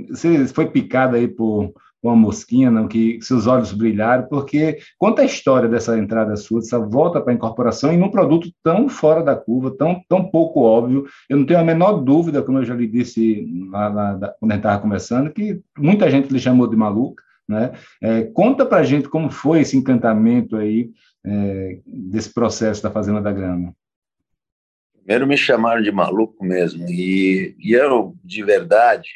[0.09, 2.87] você foi picado aí por uma mosquinha, não?
[2.87, 7.37] Que seus olhos brilharam, porque conta a história dessa entrada sua, dessa volta para a
[7.37, 11.06] incorporação em um produto tão fora da curva, tão, tão pouco óbvio.
[11.28, 14.54] Eu não tenho a menor dúvida, como eu já lhe disse lá, lá quando a
[14.54, 17.72] gente estava conversando, que muita gente lhe chamou de maluca né?
[18.00, 20.90] É, conta para a gente como foi esse encantamento aí
[21.24, 23.74] é, desse processo da Fazenda da Grama.
[24.92, 29.08] Primeiro me chamaram de maluco mesmo, e, e eu, de verdade,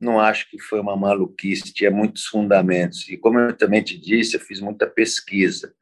[0.00, 3.08] não acho que foi uma maluquice, tinha muitos fundamentos.
[3.08, 5.74] E como eu também te disse, eu fiz muita pesquisa.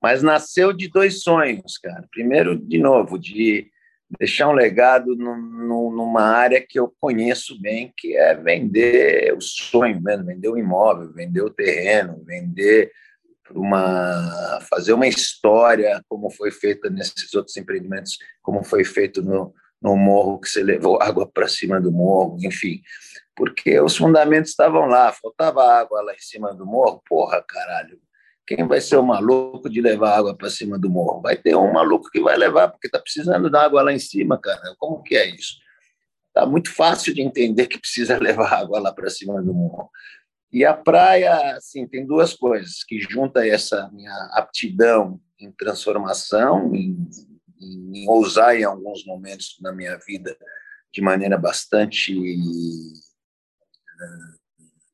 [0.00, 2.06] Mas nasceu de dois sonhos, cara.
[2.10, 3.70] Primeiro, de novo, de
[4.18, 9.40] deixar um legado no, no, numa área que eu conheço bem, que é vender o
[9.40, 12.92] sonho mesmo, vender o imóvel, vender o terreno, vender
[13.54, 19.52] uma fazer uma história como foi feita nesses outros empreendimentos, como foi feito no,
[19.82, 22.80] no morro que você levou água para cima do morro, enfim,
[23.34, 27.98] porque os fundamentos estavam lá, faltava água lá em cima do morro, porra, caralho.
[28.46, 31.20] quem vai ser o maluco de levar água para cima do morro?
[31.20, 34.38] Vai ter um maluco que vai levar, porque está precisando da água lá em cima,
[34.38, 34.74] cara.
[34.78, 35.56] Como que é isso?
[36.28, 39.90] Está muito fácil de entender que precisa levar água lá para cima do morro.
[40.52, 47.08] E a praia, assim, tem duas coisas que junta essa minha aptidão em transformação, em,
[47.62, 50.36] em ousar em alguns momentos na minha vida
[50.92, 52.92] de maneira bastante uh,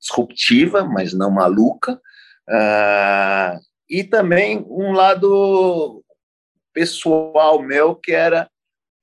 [0.01, 2.01] disruptiva, mas não maluca,
[2.49, 6.05] uh, e também um lado
[6.73, 8.49] pessoal meu que era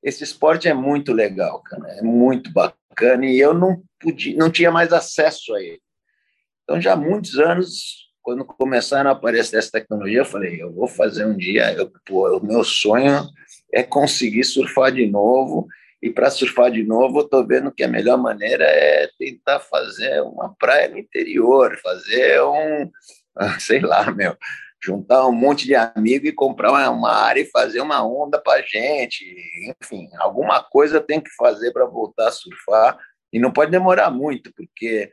[0.01, 4.71] esse esporte é muito legal, cara, é muito bacana e eu não podia, não tinha
[4.71, 5.81] mais acesso a ele.
[6.63, 10.87] Então já há muitos anos, quando começaram a aparecer essa tecnologia, eu falei, eu vou
[10.87, 13.27] fazer um dia, eu, pô, o meu sonho
[13.75, 15.67] é conseguir surfar de novo
[16.01, 20.21] e para surfar de novo, eu estou vendo que a melhor maneira é tentar fazer
[20.21, 22.89] uma praia no interior, fazer um,
[23.59, 24.37] sei lá, meu,
[24.81, 29.25] juntar um monte de amigo e comprar uma, área e fazer uma onda para gente.
[29.81, 32.97] Enfim, alguma coisa tem que fazer para voltar a surfar
[33.33, 35.11] e não pode demorar muito, porque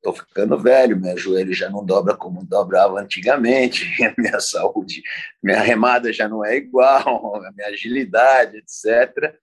[0.00, 3.86] estou ficando velho, meu joelho já não dobra como dobrava antigamente,
[4.18, 5.02] minha saúde,
[5.42, 9.34] minha remada já não é igual, a minha agilidade, etc.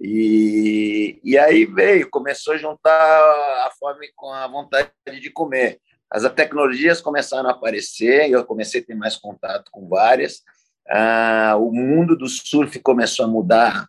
[0.00, 5.80] E, e aí veio, começou a juntar a fome com a vontade de comer.
[6.10, 10.42] As tecnologias começaram a aparecer, eu comecei a ter mais contato com várias.
[10.88, 13.88] Ah, o mundo do surf começou a mudar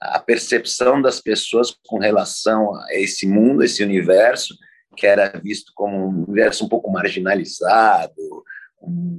[0.00, 4.54] a percepção das pessoas com relação a esse mundo, esse universo,
[4.96, 8.44] que era visto como um universo um pouco marginalizado,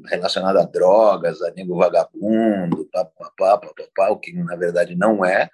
[0.06, 5.50] relacionado a drogas, a nego vagabundo, papapá, papapá, o que na verdade não é.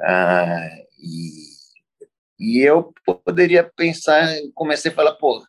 [0.00, 1.30] Ah, e,
[2.38, 2.92] e eu
[3.24, 5.42] poderia pensar, comecei a falar, pô,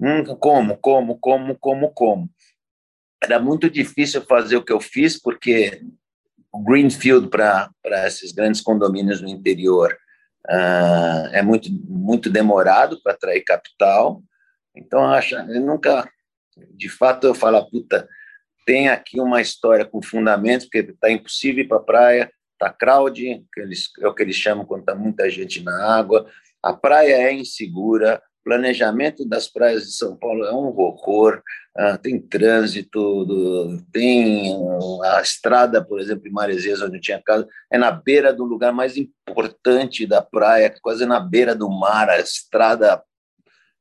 [0.00, 2.30] hum, como, como, como, como, como.
[3.22, 5.82] Era muito difícil fazer o que eu fiz, porque
[6.52, 7.72] o Greenfield para
[8.06, 9.96] esses grandes condomínios no interior
[10.48, 14.22] ah, é muito, muito demorado para atrair capital.
[14.74, 16.08] Então, acho, eu nunca,
[16.70, 18.08] de fato, eu falo, puta,
[18.66, 23.44] tem aqui uma história com fundamentos, porque está impossível ir para a praia, Está crowd,
[23.52, 26.26] que eles, é o que eles chamam quando está muita gente na água.
[26.62, 31.42] A praia é insegura, planejamento das praias de São Paulo é um horror,
[31.76, 33.26] ah, tem trânsito,
[33.90, 34.54] tem
[35.02, 38.96] a estrada, por exemplo, em Maresias, onde tinha casa, é na beira do lugar mais
[38.96, 43.02] importante da praia, quase na beira do mar, a estrada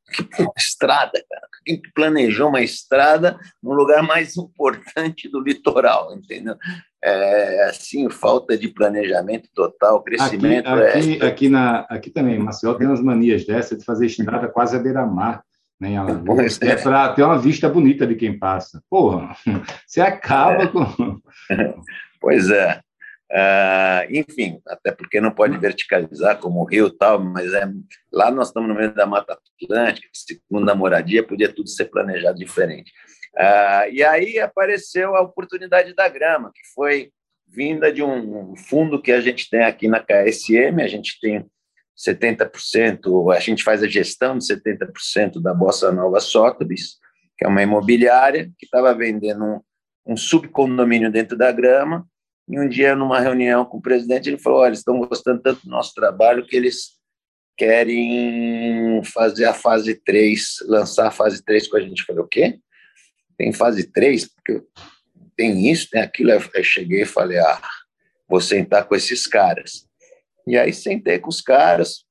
[0.58, 1.48] estrada, cara.
[1.66, 6.56] Quem planejou uma estrada no lugar mais importante do litoral, entendeu?
[7.02, 10.68] É, assim, falta de planejamento total, crescimento.
[10.68, 11.28] Aqui, aqui, é...
[11.28, 15.44] aqui, na, aqui também, Maceió tem umas manias dessa de fazer estrada quase à beira-mar.
[15.80, 18.82] Né, é, é para ter uma vista bonita de quem passa.
[18.90, 19.36] Porra,
[19.86, 20.68] você acaba é.
[20.68, 20.86] com.
[22.22, 22.80] Pois é.
[23.34, 27.68] Uh, enfim, até porque não pode verticalizar como o Rio tal, mas é,
[28.12, 32.92] lá nós estamos no meio da Mata Atlântica, segunda moradia, podia tudo ser planejado diferente.
[33.36, 37.10] Uh, e aí apareceu a oportunidade da grama, que foi
[37.48, 41.44] vinda de um fundo que a gente tem aqui na KSM, a gente tem
[41.98, 46.98] 70%, a gente faz a gestão de 70% da Bossa Nova Sotheby's,
[47.36, 49.62] que é uma imobiliária que estava vendendo um,
[50.06, 52.08] um subcondomínio dentro da grama,
[52.48, 55.64] e um dia, numa reunião com o presidente, ele falou: olha, eles estão gostando tanto
[55.64, 56.92] do nosso trabalho que eles
[57.56, 62.00] querem fazer a fase 3, lançar a fase 3 com a gente.
[62.00, 62.60] Eu falei: o quê?
[63.38, 64.28] Tem fase 3?
[64.28, 64.62] Porque
[65.38, 66.32] tem isso, tem aquilo.
[66.32, 67.62] Eu cheguei e falei: ah,
[68.28, 69.88] vou sentar com esses caras.
[70.46, 72.06] E aí sentei com os caras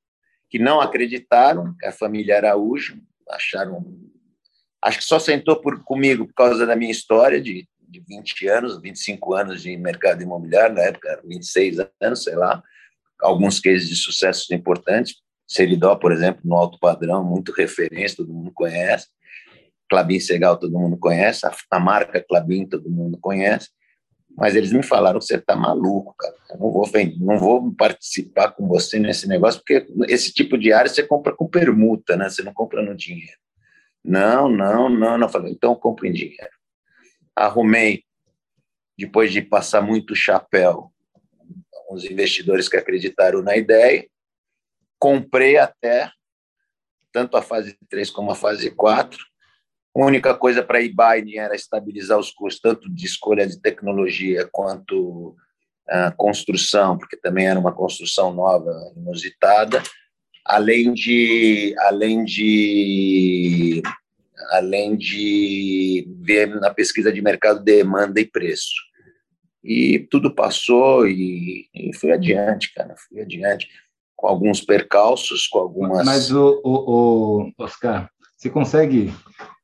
[0.49, 3.85] que não acreditaram, a família Araújo, acharam.
[4.83, 8.81] Acho que só sentou por, comigo por causa da minha história de de 20 anos,
[8.81, 12.62] 25 anos de mercado imobiliário, na época 26 anos, sei lá,
[13.20, 18.50] alguns cases de sucessos importantes, Seridó, por exemplo, no alto padrão, muito referência, todo mundo
[18.55, 19.09] conhece,
[19.88, 23.68] Clabin Segal, todo mundo conhece, a, a marca Clabin, todo mundo conhece,
[24.35, 28.52] mas eles me falaram que você está maluco, cara, eu não vou, não vou participar
[28.52, 32.31] com você nesse negócio, porque esse tipo de área você compra com permuta, né?
[32.31, 33.37] você não compra no dinheiro.
[34.02, 35.28] Não, não, não, não.
[35.28, 36.50] Falei, então compra em dinheiro
[37.37, 38.05] arrumei,
[38.97, 40.93] depois de passar muito chapéu,
[41.91, 44.07] os investidores que acreditaram na ideia,
[44.99, 46.11] comprei até
[47.12, 49.18] tanto a fase 3 como a fase 4.
[49.95, 54.49] A única coisa para ir Biden era estabilizar os custos, tanto de escolha de tecnologia
[54.51, 55.37] quanto
[55.87, 59.83] a construção, porque também era uma construção nova, inusitada,
[60.45, 63.72] além de, além de
[64.53, 68.74] além de ver na pesquisa de mercado demanda e preço.
[69.64, 73.68] E tudo passou e, e fui adiante, cara, fui adiante,
[74.14, 76.05] com alguns percalços, com algumas...
[76.05, 79.12] Mas, o, o, o Oscar, você consegue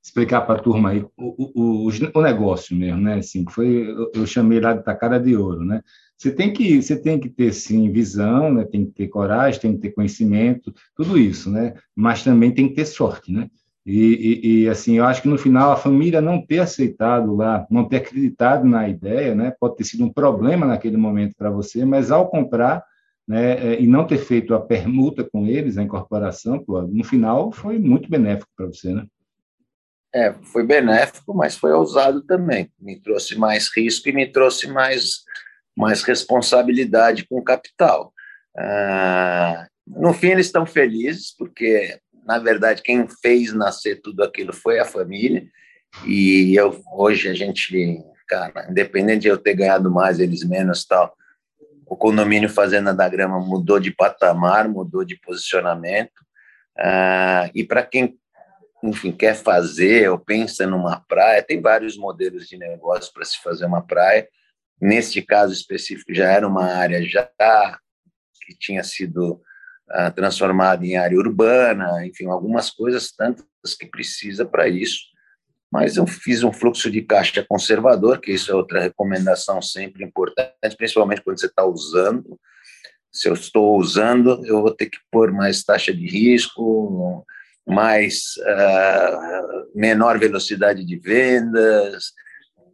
[0.02, 3.18] explicar para a turma aí o, o, o, negócio mesmo, né?
[3.18, 5.82] Assim, foi, eu, chamei lá de tacada de ouro, né?
[6.16, 8.64] Você tem que, você tem que ter sim visão, né?
[8.64, 11.74] Tem que ter coragem, tem que ter conhecimento, tudo isso, né?
[11.94, 13.50] Mas também tem que ter sorte, né?
[13.90, 17.66] E, e, e, assim, eu acho que no final a família não ter aceitado lá,
[17.70, 19.50] não ter acreditado na ideia, né?
[19.58, 22.84] Pode ter sido um problema naquele momento para você, mas ao comprar,
[23.26, 23.52] né?
[23.52, 27.78] É, e não ter feito a permuta com eles, a incorporação, pô, no final foi
[27.78, 29.06] muito benéfico para você, né?
[30.14, 32.70] É, foi benéfico, mas foi ousado também.
[32.78, 35.22] Me trouxe mais risco e me trouxe mais,
[35.74, 38.12] mais responsabilidade com o capital.
[38.54, 41.98] Ah, no fim, eles estão felizes, porque,
[42.28, 45.48] na verdade, quem fez nascer tudo aquilo foi a família.
[46.04, 51.16] E eu, hoje a gente, cara, independente de eu ter ganhado mais, eles menos tal,
[51.86, 56.22] o condomínio Fazenda da Grama mudou de patamar, mudou de posicionamento.
[56.78, 58.18] Ah, e para quem
[58.84, 63.64] enfim, quer fazer ou pensa numa praia, tem vários modelos de negócio para se fazer
[63.64, 64.28] uma praia.
[64.78, 67.26] Neste caso específico, já era uma área já
[68.44, 69.42] que tinha sido
[69.90, 73.44] uh, transformada em área urbana, enfim, algumas coisas tantas
[73.78, 75.00] que precisa para isso.
[75.70, 80.76] Mas eu fiz um fluxo de caixa conservador, que isso é outra recomendação sempre importante,
[80.76, 82.38] principalmente quando você está usando.
[83.12, 87.24] Se eu estou usando, eu vou ter que pôr mais taxa de risco,
[87.66, 92.12] mais uh, menor velocidade de vendas,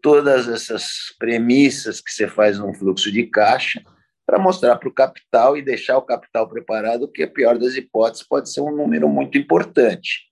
[0.01, 3.83] todas essas premissas que você faz num fluxo de caixa
[4.27, 8.27] para mostrar para o capital e deixar o capital preparado, que a pior das hipóteses
[8.27, 10.23] pode ser um número muito importante.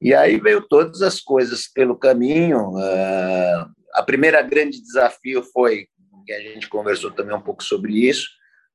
[0.00, 2.70] E aí veio todas as coisas pelo caminho.
[2.70, 5.86] Uh, a primeira grande desafio foi,
[6.26, 8.28] que a gente conversou também um pouco sobre isso,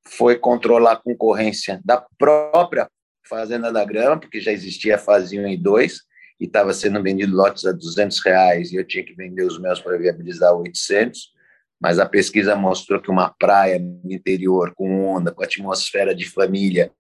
[0.08, 2.90] foi controlar a concorrência da própria
[3.28, 6.00] Fazenda da Grama, porque já existia a fase 1 e 2,
[6.40, 9.80] e estava sendo vendido lotes a 200 reais, e eu tinha que vender os meus
[9.80, 11.32] para viabilizar 800,
[11.82, 16.92] mas a pesquisa mostrou que uma praia no interior, com onda, com atmosfera de família,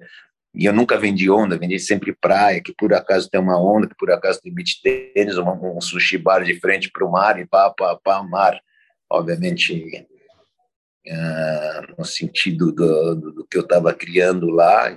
[0.53, 3.95] e eu nunca vendi onda, vendi sempre praia, que por acaso tem uma onda, que
[3.95, 7.45] por acaso tem beach tênis, um, um sushi bar de frente para o mar, e
[7.45, 8.59] pá, pá, pá, mar,
[9.09, 10.09] obviamente
[11.07, 14.95] uh, no sentido do, do, do que eu estava criando lá,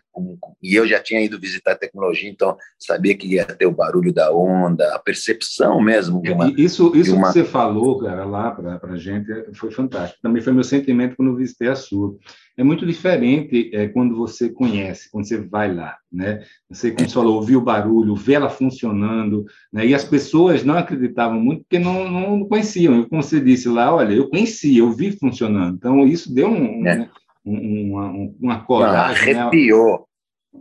[0.63, 4.13] e eu já tinha ido visitar a tecnologia, então sabia que ia ter o barulho
[4.13, 6.53] da onda, a percepção mesmo de uma.
[6.57, 7.29] Isso, isso uma...
[7.29, 10.21] que você falou, cara, lá para a gente foi fantástico.
[10.23, 12.17] Também foi meu sentimento quando visitei a sua
[12.57, 16.45] é muito diferente é, quando você conhece, quando você vai lá, né?
[16.69, 19.85] Você, como você falou, ouvir o barulho, ver ela funcionando, né?
[19.87, 22.95] E as pessoas não acreditavam muito porque não, não conheciam.
[22.97, 25.75] Eu, como você disse lá, olha, eu conheci, eu vi funcionando.
[25.77, 26.97] Então, isso deu um, é.
[26.97, 27.11] né?
[27.45, 29.35] um, uma, uma coragem.
[29.35, 30.09] Não, arrepiou.
[30.53, 30.61] Né?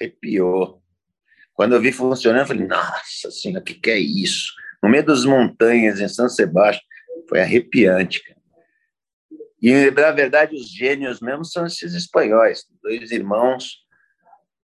[0.00, 0.82] Arrepiou.
[1.52, 4.54] Quando eu vi funcionando, eu falei, nossa senhora, o que, que é isso?
[4.82, 6.82] No meio das montanhas, em São Sebastião,
[7.28, 8.39] foi arrepiante, cara.
[9.60, 13.80] E, na verdade, os gênios mesmo são esses espanhóis, dois irmãos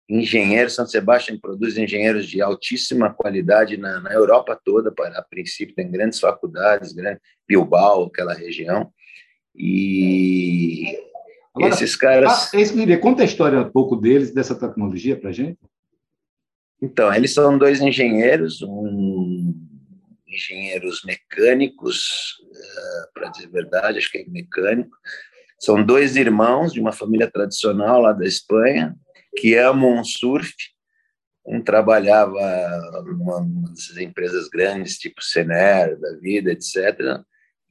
[0.08, 0.74] engenheiros.
[0.74, 5.90] São Sebastião produz engenheiros de altíssima qualidade na, na Europa toda, para, a princípio, tem
[5.90, 8.92] grandes faculdades, grande, Bilbao, aquela região.
[9.56, 10.96] E
[11.54, 12.52] Agora, esses caras.
[12.52, 15.58] Ah, conta a história um pouco deles, dessa tecnologia, para a gente.
[16.82, 19.54] Então, eles são dois engenheiros, um
[20.26, 22.43] engenheiros mecânicos,
[23.12, 24.96] para dizer a verdade, acho que é mecânico.
[25.58, 28.94] São dois irmãos de uma família tradicional lá da Espanha
[29.36, 30.52] que amam surf.
[31.46, 32.40] Um trabalhava
[33.06, 37.20] em dessas empresas grandes, tipo Sener, da vida, etc.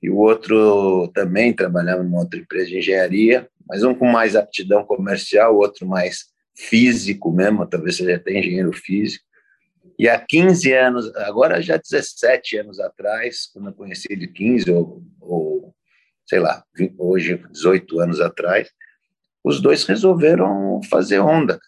[0.01, 4.83] E o outro também trabalhava numa outra empresa de engenharia, mas um com mais aptidão
[4.83, 6.25] comercial, o outro mais
[6.55, 9.25] físico mesmo, talvez seja até engenheiro físico.
[9.97, 15.03] E há 15 anos, agora já 17 anos atrás, quando eu conheci ele, 15 ou,
[15.19, 15.75] ou
[16.25, 16.63] sei lá,
[16.97, 18.69] hoje 18 anos atrás,
[19.43, 21.59] os dois resolveram fazer onda.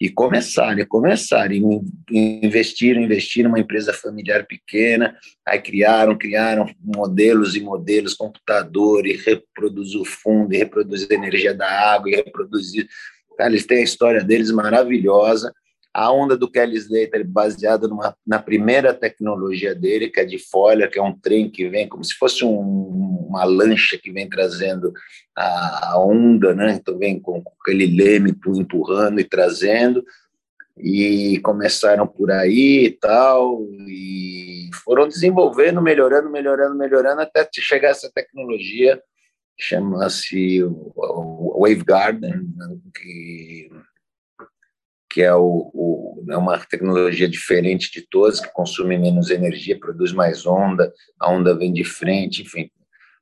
[0.00, 1.62] E começarem, começarem,
[2.10, 5.14] investiram, investiram numa empresa familiar pequena,
[5.46, 11.52] aí criaram, criaram modelos e modelos, computador, e reproduzir o fundo, e reproduzir a energia
[11.54, 12.88] da água, e reproduzir...
[13.36, 15.52] Cara, eles têm a história deles maravilhosa,
[15.92, 20.90] a onda do Kelly Slater, baseada numa, na primeira tecnologia dele, que é de foiler,
[20.90, 24.92] que é um trem que vem como se fosse um, uma lancha que vem trazendo
[25.36, 26.74] a, a onda, né?
[26.74, 30.04] Então vem com, com aquele leme empurrando e trazendo.
[30.78, 38.10] e começaram por aí e tal, e foram desenvolvendo, melhorando, melhorando, melhorando, até chegar essa
[38.12, 39.02] tecnologia,
[39.58, 40.62] chama-se
[41.58, 42.46] Wave Garden,
[42.94, 43.70] que,
[45.10, 50.12] que é, o, o, é uma tecnologia diferente de todas, que consome menos energia, produz
[50.12, 52.70] mais onda, a onda vem de frente, enfim,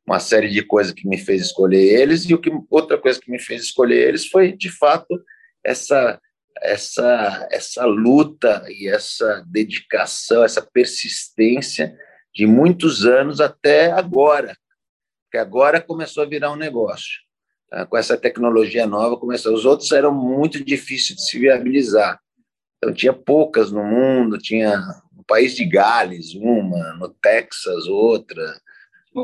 [0.07, 3.30] uma série de coisas que me fez escolher eles, e o que, outra coisa que
[3.30, 5.20] me fez escolher eles foi, de fato,
[5.64, 6.20] essa
[6.62, 11.97] essa, essa luta e essa dedicação, essa persistência
[12.34, 14.57] de muitos anos até agora,
[15.30, 17.28] que agora começou a virar um negócio.
[17.70, 17.86] Tá?
[17.86, 19.54] Com essa tecnologia nova, começou.
[19.54, 22.18] Os outros eram muito difíceis de se viabilizar.
[22.78, 24.78] Então, tinha poucas no mundo, tinha
[25.16, 28.44] no país de Gales uma, no Texas outra,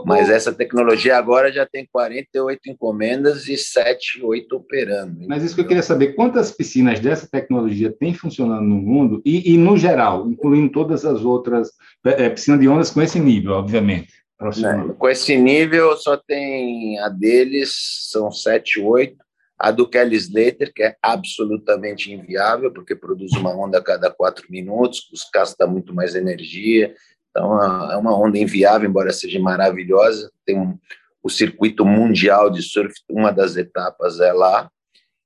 [0.04, 5.26] mas essa tecnologia agora já tem 48 encomendas e 7, 8 operando.
[5.28, 9.52] Mas isso que eu queria saber, quantas piscinas dessa tecnologia tem funcionando no mundo e,
[9.52, 11.70] e no geral, incluindo todas as outras
[12.04, 14.23] é, piscinas de ondas com esse nível, obviamente?
[14.60, 17.72] Não, com esse nível só tem a deles,
[18.10, 19.16] são 7, 8.
[19.56, 24.46] A do Kelly Slater, que é absolutamente inviável, porque produz uma onda a cada quatro
[24.50, 26.94] minutos, gasta muito mais energia,
[27.34, 30.30] então, é uma onda inviável, embora seja maravilhosa.
[30.46, 30.78] Tem um,
[31.20, 34.70] o circuito mundial de surf, uma das etapas é lá.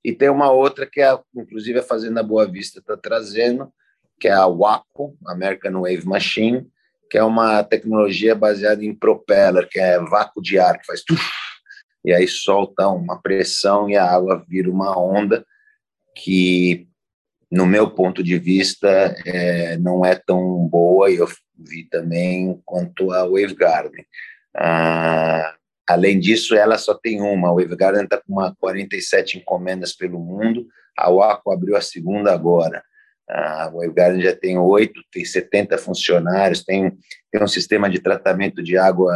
[0.02, 3.70] E tem uma outra que, é, inclusive, a Fazenda Boa Vista está trazendo,
[4.18, 6.66] que é a WACO, American Wave Machine,
[7.11, 11.02] que é uma tecnologia baseada em propeller, que é vácuo de ar, que faz...
[12.04, 15.44] E aí solta uma pressão e a água vira uma onda
[16.14, 16.88] que,
[17.50, 18.88] no meu ponto de vista,
[19.26, 21.28] é, não é tão boa, e eu
[21.59, 24.04] vi também quanto a Wave Garden.
[24.56, 25.54] Ah,
[25.88, 27.48] além disso, ela só tem uma.
[27.48, 30.66] A Wave Garden está com uma 47 encomendas pelo mundo.
[30.96, 32.82] A Waco abriu a segunda agora.
[33.29, 36.97] A Wave Garden já tem oito, tem 70 funcionários, tem,
[37.31, 39.14] tem um sistema de tratamento de água.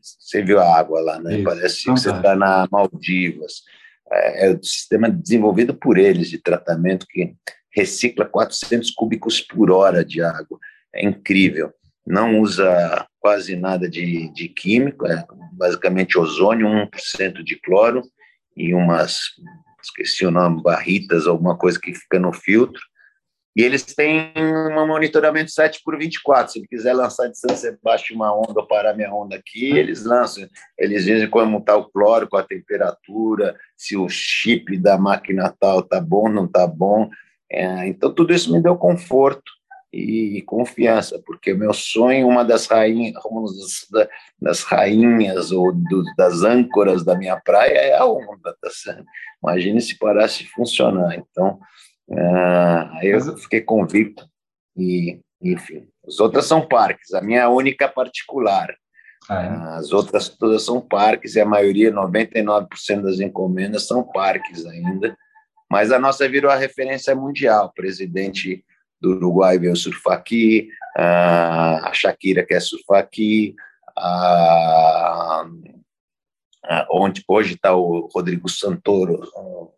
[0.00, 1.34] Você viu a água lá, né?
[1.34, 1.44] Isso.
[1.44, 3.62] Parece que você está na Maldivas.
[4.10, 7.34] É, é um sistema desenvolvido por eles de tratamento que
[7.74, 10.58] recicla 400 cúbicos por hora de água
[10.94, 11.72] é incrível.
[12.06, 18.02] Não usa quase nada de, de químico, é basicamente ozônio, 1% de cloro
[18.56, 19.18] e umas,
[19.82, 22.80] esqueci o nome, barritas, alguma coisa que fica no filtro.
[23.58, 26.52] E eles têm um monitoramento 7 por 24.
[26.52, 30.04] Se ele quiser lançar de São Sebastião uma onda ou parar minha onda aqui, eles
[30.04, 30.48] lançam.
[30.78, 35.80] Eles dizem como está o cloro, com a temperatura, se o chip da máquina tal
[35.80, 37.10] está bom, não está bom.
[37.50, 39.50] É, então, tudo isso me deu conforto
[39.92, 44.08] e confiança, porque meu sonho, uma das rainhas, uma das,
[44.40, 48.70] das rainhas ou do, das âncoras da minha praia é a onda, tá?
[49.42, 51.16] Imagine se parasse de funcionar.
[51.16, 51.58] Então,
[52.08, 54.28] uh, eu fiquei convicto
[54.76, 58.68] e, enfim, as outras são parques, a minha é única particular.
[59.28, 59.78] Ah, é?
[59.78, 65.16] As outras todas são parques e a maioria, 99% das encomendas são parques ainda.
[65.70, 67.66] Mas a nossa virou a referência mundial.
[67.66, 68.64] O presidente
[69.00, 73.54] do Uruguai veio surfar aqui, a Shakira quer surfar aqui,
[73.96, 75.46] a,
[76.64, 79.20] a, onde hoje está o Rodrigo Santoro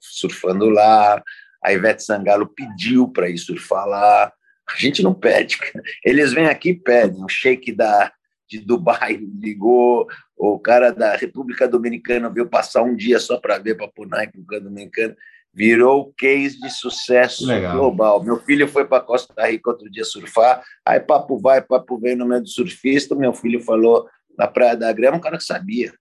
[0.00, 1.22] surfando lá,
[1.62, 4.32] a Ivete Sangalo pediu para surfar lá,
[4.68, 5.58] a gente não pede,
[6.04, 8.12] eles vêm aqui e pedem, o shake da,
[8.48, 10.06] de Dubai ligou,
[10.36, 14.60] o cara da República Dominicana veio passar um dia só para ver para a República
[14.60, 15.16] Dominicana,
[15.52, 17.76] virou case de sucesso Legal.
[17.76, 18.22] global.
[18.22, 22.26] Meu filho foi para Costa Rica outro dia surfar, aí papo vai, papo vem no
[22.26, 24.08] meio do surfista, meu filho falou
[24.38, 25.92] na Praia da Grama, um cara que sabia.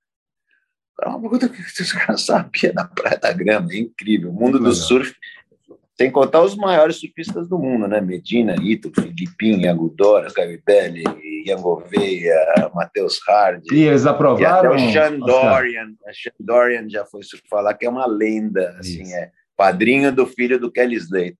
[1.05, 4.31] Uma pergunta que esse cara sabia na Praia da Grama, é incrível.
[4.31, 5.15] O mundo do surf,
[5.99, 7.99] sem contar os maiores surfistas do mundo, né?
[7.99, 11.03] Medina, Ito, Filipinho, Agudora, Caio Belli,
[11.45, 13.67] Ian Gouveia, Matheus Hardy.
[13.75, 14.75] E eles aprovaram?
[14.77, 18.77] E até o Sean Dorian, Sean Dorian já foi surfar lá, que é uma lenda,
[18.79, 19.13] assim, Isso.
[19.13, 21.35] é padrinho do filho do Kelly Slater.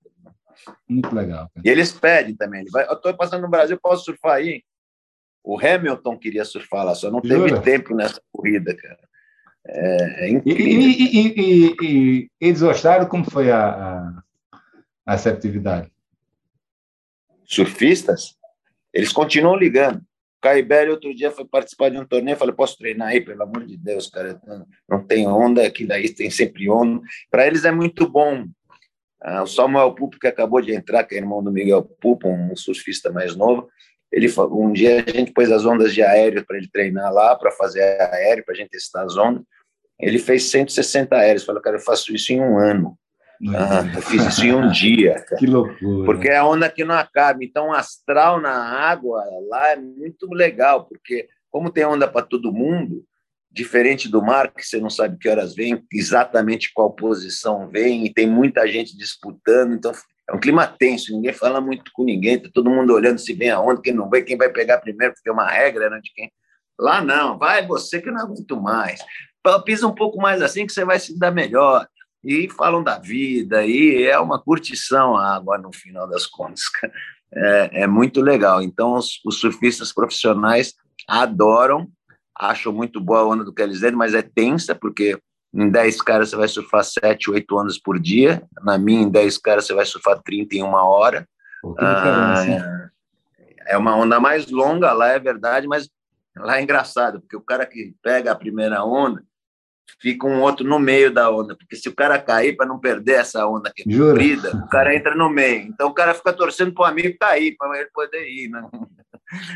[0.90, 1.50] Muito legal.
[1.56, 1.66] Cara.
[1.66, 2.60] E eles pedem também.
[2.60, 4.62] Ele vai, eu estou passando no Brasil, posso surfar aí?
[5.42, 7.62] O Hamilton queria surfar lá, só não teve Jura?
[7.62, 9.00] tempo nessa corrida, cara.
[9.66, 10.66] É, é incrível.
[10.66, 13.06] E, e, e, e, eles gostaram?
[13.06, 14.24] Como foi a, a,
[15.06, 15.92] a essa atividade?
[17.46, 18.38] Surfistas?
[18.94, 20.02] Eles continuam ligando.
[20.42, 23.76] Caibelli outro dia foi participar de um torneio, falei, posso treinar aí, pelo amor de
[23.76, 24.40] Deus, cara,
[24.88, 27.02] não tem onda, aqui daí tem sempre onda.
[27.30, 28.46] Para eles é muito bom.
[29.22, 32.56] Ah, o Samuel Pupo, que acabou de entrar, que é irmão do Miguel Pupo, um
[32.56, 33.70] surfista mais novo,
[34.12, 37.52] ele um dia a gente pôs as ondas de aéreo para ele treinar lá, para
[37.52, 39.44] fazer aéreo, para a gente testar as ondas.
[40.00, 41.44] Ele fez 160 aéreos.
[41.44, 42.98] Falou, cara, eu faço isso em um ano.
[43.48, 45.24] Ah, eu fiz isso em um dia.
[45.38, 46.06] que loucura.
[46.06, 47.44] Porque é a onda que não acaba.
[47.44, 52.52] Então, o astral na água lá é muito legal, porque como tem onda para todo
[52.52, 53.04] mundo,
[53.52, 58.14] diferente do mar, que você não sabe que horas vem, exatamente qual posição vem, e
[58.14, 59.92] tem muita gente disputando, então
[60.30, 63.50] é um clima tenso, ninguém fala muito com ninguém, tá todo mundo olhando se vem
[63.50, 66.14] a onda, quem não vem, quem vai pegar primeiro, porque tem uma regra né, de
[66.14, 66.32] quem.
[66.80, 69.02] Lá não, vai você que não aguento mais.
[69.66, 71.88] Pisa um pouco mais assim que você vai se dar melhor
[72.24, 76.64] e falam da vida, e é uma curtição a água no final das contas.
[77.32, 78.60] É, é muito legal.
[78.60, 80.74] Então, os, os, surfistas profissionais
[81.08, 81.88] adoram,
[82.36, 85.16] acham muito boa a onda do Kelly mas é tensa, porque
[85.54, 89.38] em 10 caras você vai surfar 7, 8 ondas por dia, na minha, em 10
[89.38, 91.28] caras você vai surfar 30 em uma hora.
[91.78, 92.90] Ah,
[93.68, 95.88] é uma onda mais longa, lá é verdade, mas
[96.36, 99.24] lá é engraçado, porque o cara que pega a primeira onda,
[100.00, 103.14] fica um outro no meio da onda, porque se o cara cair para não perder
[103.14, 105.64] essa onda que é comprida, o cara entra no meio.
[105.64, 108.50] Então o cara fica torcendo para o amigo cair, para ele poder ir.
[108.50, 108.62] Né?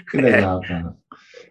[0.07, 0.95] Que legal, cara.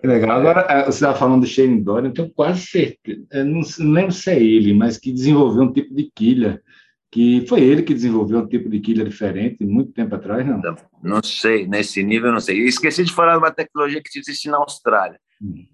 [0.01, 0.39] Que legal.
[0.39, 4.13] Agora, é, você estava falando do Shane Dorian, eu tenho quase certeza, não, não lembro
[4.13, 6.63] se é ele, mas que desenvolveu um tipo de quilha,
[7.11, 10.63] que foi ele que desenvolveu um tipo de quilha diferente muito tempo atrás, não?
[11.03, 12.59] Não sei, nesse nível eu não sei.
[12.61, 15.19] Esqueci de falar de uma tecnologia que existe na Austrália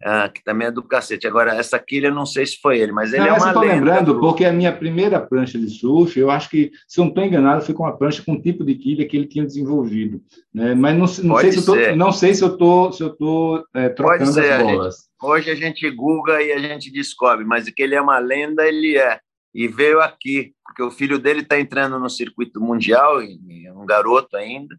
[0.02, 1.26] ah, que também é do cacete.
[1.26, 3.74] Agora, essa quilha, não sei se foi ele, mas ele não, é uma lenda.
[3.74, 4.20] lembrando, do...
[4.20, 7.64] porque a minha primeira prancha de surf, eu acho que, se eu não estou enganado,
[7.64, 10.22] foi com uma prancha com um tipo de quilha que ele tinha desenvolvido.
[10.54, 10.74] Né?
[10.74, 13.88] Mas não, não sei, se tô, não sei se eu estou se eu tô, é,
[13.88, 14.94] trocando ser, as bolas.
[14.94, 18.18] A gente, hoje a gente google e a gente descobre, mas que ele é uma
[18.18, 19.20] lenda, ele é.
[19.54, 24.36] E veio aqui, porque o filho dele está entrando no circuito mundial, é um garoto
[24.36, 24.78] ainda,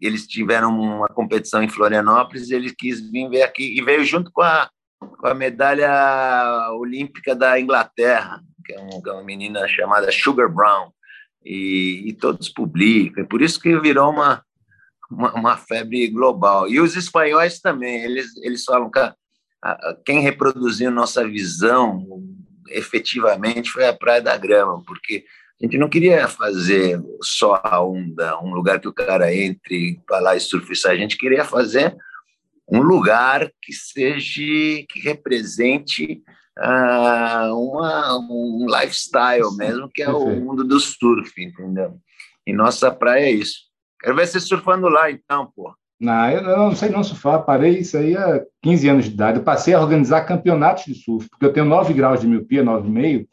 [0.00, 4.42] eles tiveram uma competição em Florianópolis, ele quis vir ver aqui e veio junto com
[4.42, 4.68] a,
[4.98, 10.90] com a medalha olímpica da Inglaterra, que é, é uma menina chamada Sugar Brown,
[11.44, 14.44] e, e, todos publicam, por isso que virou uma,
[15.10, 16.68] uma, uma, febre global.
[16.68, 19.00] E os espanhóis também, eles, eles falam que
[20.04, 22.06] quem reproduziu nossa visão
[22.68, 25.24] efetivamente foi a Praia da Grama, porque
[25.60, 30.18] a gente não queria fazer só a onda, um lugar que o cara entre para
[30.18, 30.92] lá e surfar.
[30.92, 31.94] A gente queria fazer
[32.66, 34.40] um lugar que seja,
[34.88, 36.22] que represente
[36.58, 41.98] uh, uma, um lifestyle mesmo, que é o mundo do surf, entendeu?
[42.46, 43.70] E nossa praia é isso.
[44.00, 45.74] Quero ver você surfando lá, então, pô.
[46.00, 49.38] Não, eu não sei não surfar, parei isso aí há 15 anos de idade.
[49.38, 53.26] Eu passei a organizar campeonatos de surf, porque eu tenho 9 graus de miopia, 9,5,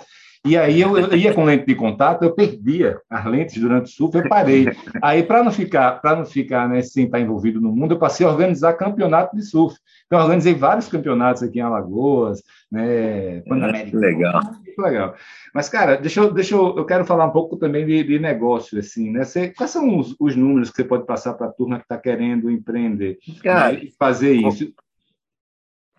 [0.47, 3.95] e aí eu, eu, ia com lente de contato, eu perdia as lentes durante o
[3.95, 4.67] surf, eu parei.
[5.01, 8.25] Aí, para não ficar, para não ficar né, sem estar envolvido no mundo, eu passei
[8.25, 9.77] a organizar campeonato de surf.
[10.05, 12.41] Então, organizei vários campeonatos aqui em Alagoas,
[12.71, 13.41] né?
[13.41, 13.97] Panamérica.
[13.97, 14.41] Legal.
[14.43, 15.15] Muito legal.
[15.53, 18.79] Mas, cara, deixa eu, deixa eu, eu quero falar um pouco também de, de negócio,
[18.79, 19.23] assim, né?
[19.23, 21.97] Você, quais são os, os números que você pode passar para a turma que está
[21.97, 24.73] querendo empreender cara, né, e fazer isso?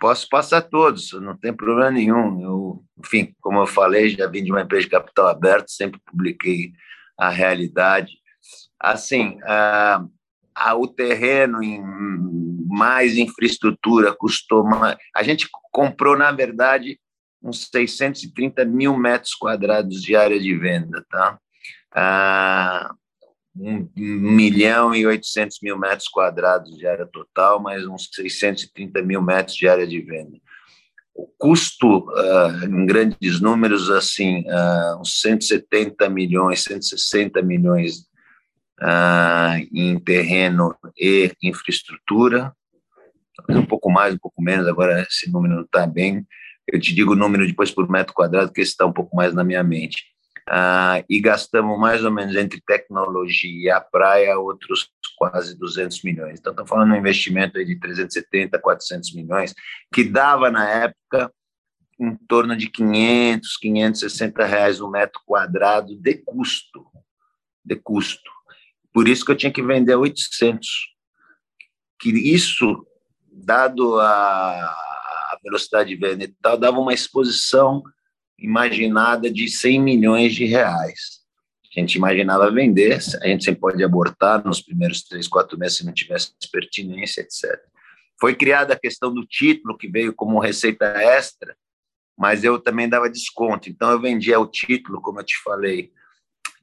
[0.01, 2.43] Posso passar todos, não tem problema nenhum.
[2.43, 6.73] Eu, enfim, como eu falei, já vim de uma empresa de capital aberto, sempre publiquei
[7.17, 8.13] a realidade.
[8.79, 10.05] Assim, a,
[10.55, 11.83] a, o terreno em
[12.67, 14.97] mais infraestrutura custou mais.
[15.15, 17.01] A gente comprou, na verdade,
[17.43, 21.39] uns 630 mil metros quadrados de área de venda, tá?
[21.93, 22.95] Ah,
[23.61, 29.57] um milhão e 800 mil metros quadrados de área total, mais uns 630 mil metros
[29.57, 30.39] de área de venda.
[31.15, 38.07] O custo, uh, em grandes números, assim, uh, uns 170 milhões, 160 milhões
[38.81, 42.53] uh, em terreno e infraestrutura,
[43.49, 46.25] um pouco mais, um pouco menos, agora esse número não está bem.
[46.67, 49.43] Eu te digo o número depois por metro quadrado, que está um pouco mais na
[49.43, 50.05] minha mente
[50.51, 56.39] ah, e gastamos mais ou menos entre tecnologia e a praia outros quase 200 milhões.
[56.39, 59.55] Então, estamos falando de um investimento de 370, 400 milhões,
[59.93, 61.33] que dava na época
[62.01, 66.87] em torno de 500, 560 reais um metro quadrado de custo,
[67.65, 68.31] de custo.
[68.93, 70.67] Por isso que eu tinha que vender 800.
[72.01, 72.87] Que isso,
[73.31, 77.83] dado a velocidade de venda e tal, dava uma exposição
[78.39, 81.19] imaginada de 100 milhões de reais.
[81.77, 85.87] A gente imaginava vender, a gente sempre pode abortar nos primeiros três, quatro meses se
[85.87, 87.61] não tivesse pertinência, etc.
[88.21, 91.57] Foi criada a questão do título, que veio como receita extra,
[92.17, 93.69] mas eu também dava desconto.
[93.69, 95.93] Então, eu vendia o título, como eu te falei,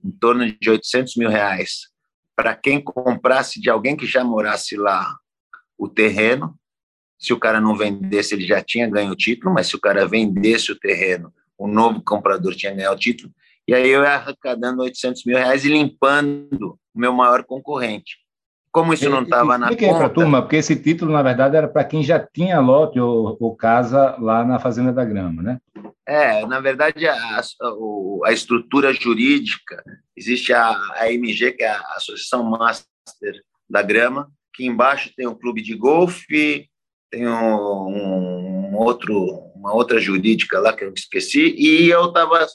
[0.04, 1.94] em torno de 800 mil reais
[2.36, 5.18] para quem comprasse de alguém que já morasse lá
[5.78, 6.60] o terreno.
[7.18, 10.06] Se o cara não vendesse, ele já tinha ganho o título, mas se o cara
[10.06, 13.32] vendesse o terreno o novo comprador tinha ganhado o título,
[13.68, 18.18] E aí eu ia arrecadando 800 mil reais e limpando o meu maior concorrente.
[18.72, 19.96] Como isso não estava na conta...
[19.96, 23.38] para a turma, porque esse título, na verdade, era para quem já tinha lote ou,
[23.40, 25.60] ou, casa lá na Fazenda da Grama, né?
[26.06, 27.44] É, na verdade, a, a,
[28.26, 29.82] a estrutura jurídica,
[30.16, 35.36] existe a, a MG, que é a Associação Master da Grama, que embaixo tem um
[35.36, 36.70] clube de golfe,
[37.10, 42.46] tem um, um outro, uma outra jurídica lá que eu esqueci, e eu estava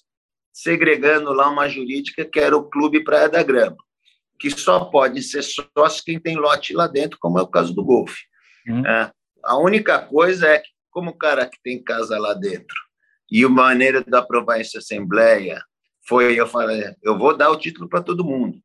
[0.53, 3.77] segregando lá uma jurídica que era o Clube Praia da Grama,
[4.39, 7.85] que só pode ser sócio quem tem lote lá dentro, como é o caso do
[7.85, 8.21] golfe.
[8.69, 8.87] Uhum.
[8.87, 9.11] É,
[9.43, 12.77] a única coisa é que, como o cara que tem casa lá dentro,
[13.29, 15.61] e a maneira de aprovar essa assembleia
[16.07, 18.57] foi, eu falei, eu vou dar o título para todo mundo.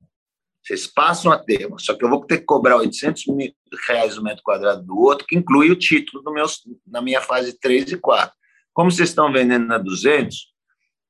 [0.65, 3.53] Vocês passam a ter, só que eu vou ter que cobrar 800 mil
[3.87, 6.47] reais o metro quadrado do outro, que inclui o título do meu,
[6.87, 8.35] na minha fase 3 e 4.
[8.73, 10.35] Como vocês estão vendendo na 200,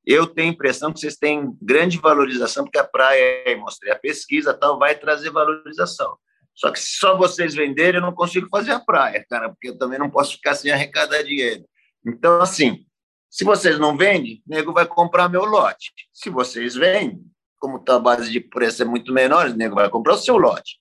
[0.05, 4.53] eu tenho a impressão que vocês têm grande valorização, porque a praia, mostrei a pesquisa,
[4.53, 6.17] tal, vai trazer valorização.
[6.53, 9.77] Só que se só vocês venderem, eu não consigo fazer a praia, cara, porque eu
[9.77, 11.63] também não posso ficar sem arrecadar dinheiro.
[12.05, 12.85] Então, assim,
[13.29, 15.93] se vocês não vendem, o nego vai comprar meu lote.
[16.13, 17.23] Se vocês vendem,
[17.65, 20.77] como a base de preço é muito menor, o nego vai comprar o seu lote.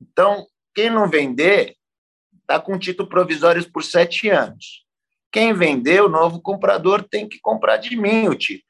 [0.00, 1.76] Então, quem não vender,
[2.42, 4.84] está com título provisório por sete anos.
[5.32, 8.68] Quem vender, o novo comprador tem que comprar de mim o título.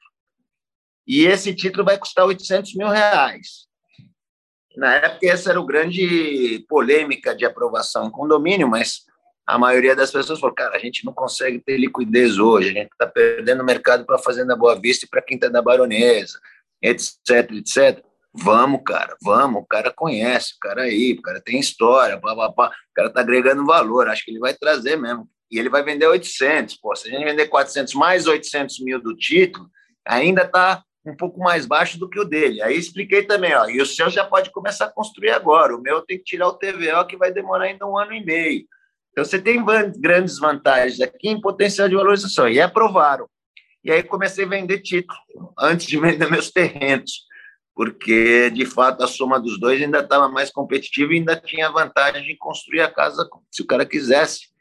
[1.05, 3.67] E esse título vai custar 800 mil reais.
[4.77, 9.01] Na época, essa era o grande polêmica de aprovação em condomínio, mas
[9.45, 12.91] a maioria das pessoas falou: cara, a gente não consegue ter liquidez hoje, a gente
[12.93, 16.39] está perdendo mercado para a Fazenda Boa Vista e para quem está da Baronesa,
[16.81, 18.03] etc, etc.
[18.33, 19.61] Vamos, cara, vamos.
[19.61, 22.67] O cara conhece, o cara aí, o cara tem história, pá, pá, pá.
[22.67, 26.07] o cara está agregando valor, acho que ele vai trazer mesmo e ele vai vender
[26.07, 26.77] 800.
[26.77, 29.69] Pô, se a gente vender 400 mais 800 mil do título,
[30.05, 32.61] ainda está um pouco mais baixo do que o dele.
[32.61, 35.75] Aí expliquei também, ó, e o seu já pode começar a construir agora.
[35.75, 38.65] O meu tem que tirar o TVO, que vai demorar ainda um ano e meio.
[39.11, 39.63] Então, você tem
[39.97, 42.47] grandes vantagens aqui em potencial de valorização.
[42.47, 43.27] E aprovaram.
[43.83, 45.19] E aí comecei a vender título,
[45.57, 47.25] antes de vender meus terrenos,
[47.73, 52.23] porque, de fato, a soma dos dois ainda estava mais competitiva e ainda tinha vantagem
[52.23, 54.51] de construir a casa se o cara quisesse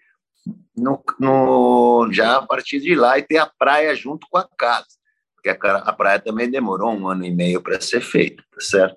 [0.76, 4.86] no, no, já a partir de lá e ter a praia junto com a casa,
[5.34, 8.96] porque a, a praia também demorou um ano e meio para ser feita, tá certo?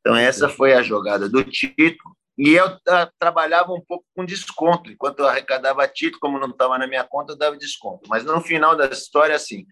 [0.00, 2.16] Então, essa foi a jogada do título.
[2.38, 4.90] E eu uh, trabalhava um pouco com desconto.
[4.90, 8.08] Enquanto eu arrecadava título, como não estava na minha conta, eu dava desconto.
[8.08, 9.66] Mas no final da história, assim,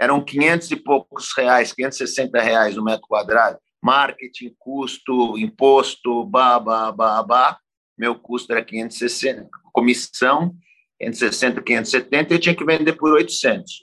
[0.00, 3.58] eram 500 e poucos reais, 560 reais o metro quadrado.
[3.82, 7.58] Marketing, custo, imposto, bah, bah.
[7.98, 10.54] Meu custo era 560, comissão
[10.98, 13.82] 560, 570, eu tinha que vender por 800.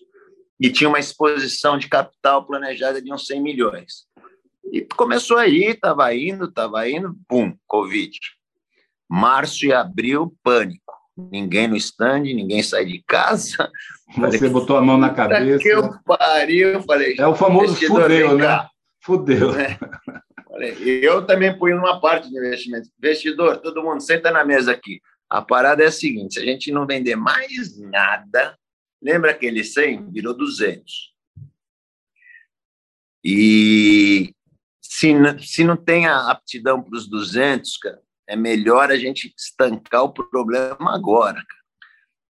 [0.59, 4.05] E tinha uma exposição de capital planejada de uns 100 milhões.
[4.71, 8.17] E começou aí, estava indo, estava indo, pum, Covid.
[9.09, 10.93] Março e abril, pânico.
[11.15, 13.71] Ninguém no stand, ninguém sai de casa.
[14.17, 15.59] Você falei, botou a mão na cabeça.
[15.61, 17.15] Que eu pariu, falei.
[17.17, 18.67] É o famoso fudeu, né?
[18.99, 19.51] Fudeu.
[19.59, 19.77] É.
[20.81, 22.87] Eu também fui numa parte de investimento.
[22.97, 25.01] Investidor, todo mundo senta na mesa aqui.
[25.29, 28.57] A parada é a seguinte: se a gente não vender mais nada,
[29.01, 30.11] lembra aquele 100?
[30.11, 31.11] Virou 200.
[33.23, 34.33] E
[34.93, 40.03] se, se não tem a aptidão para os 200, cara, é melhor a gente estancar
[40.03, 41.33] o problema agora.
[41.33, 41.63] Cara.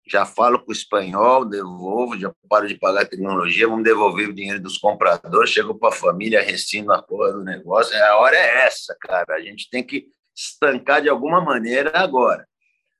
[0.07, 4.33] Já falo com o espanhol, devolvo, já paro de pagar a tecnologia, vamos devolver o
[4.33, 7.97] dinheiro dos compradores, chegou para a família, rescindo a porra do negócio.
[7.97, 9.35] A hora é essa, cara.
[9.35, 10.05] A gente tem que
[10.35, 12.47] estancar de alguma maneira agora.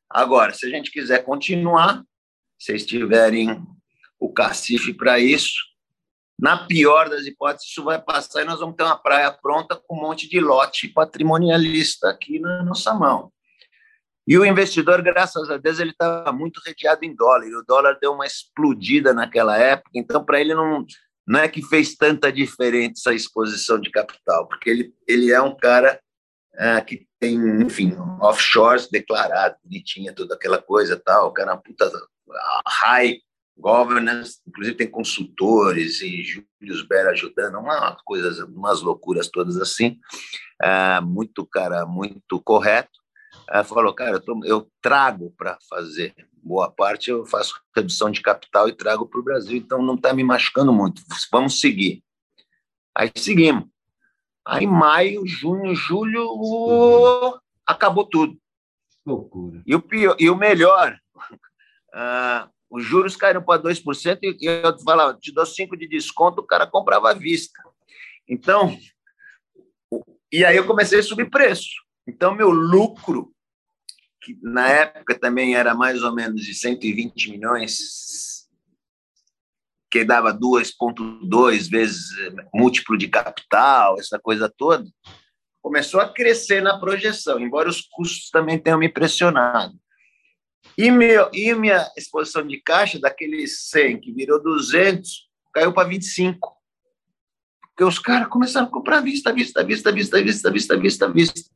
[0.10, 2.04] Agora, se a gente quiser continuar,
[2.58, 3.64] vocês tiverem
[4.20, 5.71] o cacife para isso,
[6.42, 9.96] na pior das hipóteses, isso vai passar e nós vamos ter uma praia pronta com
[9.96, 13.32] um monte de lote patrimonialista aqui na nossa mão.
[14.28, 17.46] E o investidor, graças a Deus, ele estava muito reteado em dólar.
[17.48, 20.84] E o dólar deu uma explodida naquela época, então para ele não,
[21.28, 25.56] não é que fez tanta diferença a exposição de capital, porque ele, ele é um
[25.56, 26.00] cara
[26.56, 31.92] é, que tem, enfim, offshores declarado, bonitinha, toda aquela coisa tal, o cara é puta
[32.68, 33.20] high
[33.62, 40.00] governance, inclusive tem consultores e Júlio Bera ajudando, uma coisas, umas loucuras todas assim,
[40.62, 43.00] é, muito cara, muito correto.
[43.50, 48.22] É, falou, cara, eu, tô, eu trago para fazer boa parte, eu faço redução de
[48.22, 51.02] capital e trago para o Brasil, então não está me machucando muito.
[51.32, 52.04] Vamos seguir.
[52.96, 53.66] Aí seguimos.
[54.46, 58.36] Aí, maio, junho, julho, oh, acabou tudo.
[59.06, 59.62] Loucura.
[59.66, 60.98] E o, pior, e o melhor,
[61.94, 66.48] uh, os juros caíram para 2% e eu falava, te dou 5% de desconto, o
[66.48, 67.62] cara comprava à vista.
[68.28, 68.80] Então,
[70.32, 71.70] e aí eu comecei a subir preço.
[72.08, 73.34] Então, meu lucro,
[74.22, 78.48] que na época também era mais ou menos de 120 milhões,
[79.92, 82.10] que dava 2,2 vezes
[82.54, 84.90] múltiplo de capital, essa coisa toda,
[85.62, 89.78] começou a crescer na projeção, embora os custos também tenham me pressionado.
[90.78, 96.56] E, meu, e minha exposição de caixa, daqueles 100 que virou 200, caiu para 25.
[97.62, 101.50] Porque os caras começaram a comprar vista, vista, vista, vista, vista, vista, vista, vista.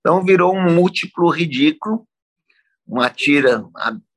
[0.00, 2.06] Então virou um múltiplo ridículo,
[2.86, 3.64] uma tira.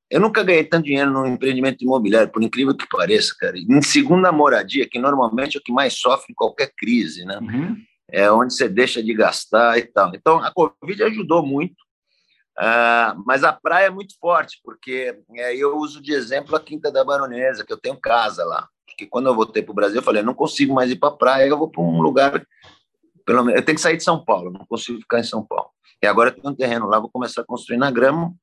[0.09, 3.57] Eu nunca ganhei tanto dinheiro no empreendimento imobiliário, por incrível que pareça, cara.
[3.57, 7.37] Em segunda moradia, que normalmente é o que mais sofre em qualquer crise, né?
[7.39, 7.77] Uhum.
[8.09, 10.13] É onde você deixa de gastar e tal.
[10.15, 11.75] Então a Covid ajudou muito.
[12.59, 16.91] Uh, mas a praia é muito forte, porque é, eu uso de exemplo a Quinta
[16.91, 18.67] da Baronesa, que eu tenho casa lá.
[18.85, 21.17] Porque quando eu voltei para o Brasil, eu falei: não consigo mais ir para a
[21.17, 22.45] praia, eu vou para um lugar.
[23.25, 25.69] Pelo menos, eu tenho que sair de São Paulo, não consigo ficar em São Paulo.
[26.01, 28.33] E agora eu tenho um terreno lá, vou começar a construir na grama.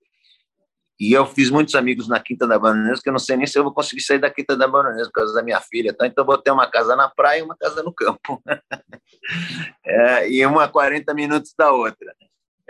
[0.98, 3.58] E eu fiz muitos amigos na Quinta da Baronesa, que eu não sei nem se
[3.58, 5.94] eu vou conseguir sair da Quinta da Baronesa por causa da minha filha.
[5.94, 6.06] Tá?
[6.06, 8.42] Então, eu vou ter uma casa na praia e uma casa no campo.
[9.84, 12.14] é, e uma a 40 minutos da outra.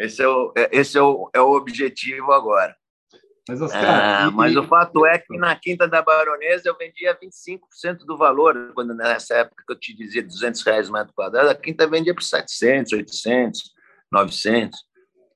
[0.00, 2.74] Esse é o, é, esse é o, é o objetivo agora.
[3.48, 7.18] Mas, Oscar, ah, e, mas o fato é que na Quinta da Baronesa eu vendia
[7.20, 11.50] 25% do valor, quando nessa época que eu te dizia 200 reais o metro quadrado,
[11.50, 13.72] a Quinta vendia por 700, 800,
[14.10, 14.78] 900.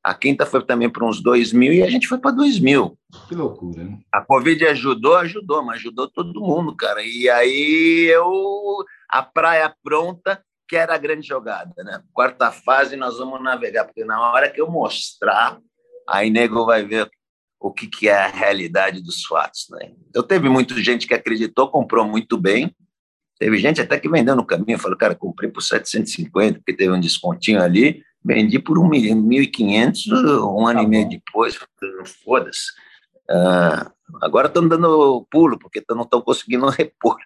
[0.02, 2.98] A Quinta foi também para uns 2 mil e a gente foi para 2 mil.
[3.26, 3.98] Que loucura, né?
[4.12, 7.02] A Covid ajudou, ajudou, mas ajudou todo mundo, cara.
[7.02, 12.02] E aí eu, a praia pronta, que era a grande jogada, né?
[12.12, 15.58] Quarta fase nós vamos navegar, porque na hora que eu mostrar,
[16.08, 17.10] aí nego vai ver
[17.60, 19.92] o que, que é a realidade dos fatos, né?
[20.08, 22.74] Então teve muita gente que acreditou, comprou muito bem,
[23.38, 27.00] teve gente até que vendeu no caminho, falou, cara, comprei por 750, porque teve um
[27.00, 30.12] descontinho ali, vendi por 1.500
[30.42, 31.58] um ano tá e meio depois,
[32.24, 32.72] foda-se.
[33.30, 37.16] Uh, agora estão dando pulo, porque não estão conseguindo repor.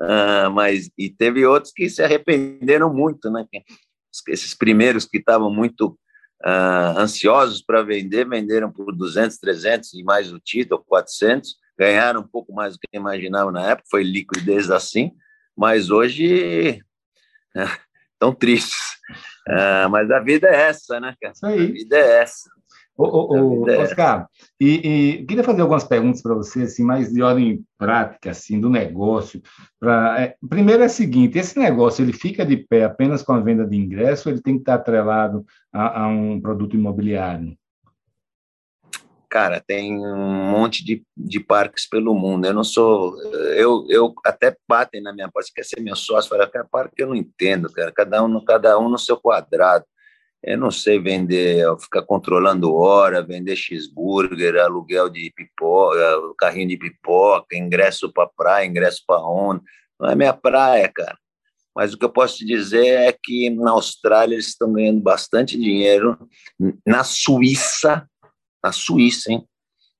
[0.00, 3.46] Uh, mas, e teve outros que se arrependeram muito, né?
[4.28, 5.98] Esses primeiros que estavam muito
[6.44, 12.28] uh, ansiosos para vender, venderam por 200, 300 e mais o título, 400, ganharam um
[12.28, 15.12] pouco mais do que imaginavam na época, foi liquidez assim,
[15.56, 16.80] mas hoje
[18.12, 18.98] estão tristes.
[19.90, 21.34] Mas a vida é essa, né, cara?
[21.42, 22.50] A vida é essa.
[22.96, 24.28] Ô, ô, Oscar,
[24.60, 28.68] e, e, queria fazer algumas perguntas para você, assim, mais de ordem prática, assim, do
[28.68, 29.40] negócio.
[29.78, 33.40] Pra, é, primeiro é o seguinte, esse negócio, ele fica de pé apenas com a
[33.40, 37.56] venda de ingresso ou ele tem que estar atrelado a, a um produto imobiliário?
[39.30, 42.46] Cara, tem um monte de, de parques pelo mundo.
[42.46, 43.16] Eu não sou.
[43.54, 45.46] Eu, eu até batem na minha porta.
[45.46, 46.28] Você quer ser meu sócio?
[46.28, 47.92] Fala, cara, parque eu não entendo, cara.
[47.92, 49.84] Cada um, cada um no seu quadrado.
[50.42, 55.98] Eu não sei vender, ficar controlando hora, vender cheeseburger, aluguel de pipoca,
[56.38, 59.62] carrinho de pipoca, ingresso para praia, ingresso para onda.
[59.98, 61.18] Não é minha praia, cara.
[61.76, 65.58] Mas o que eu posso te dizer é que na Austrália eles estão ganhando bastante
[65.58, 66.16] dinheiro.
[66.86, 68.08] Na Suíça,
[68.64, 69.46] na Suíça, hein?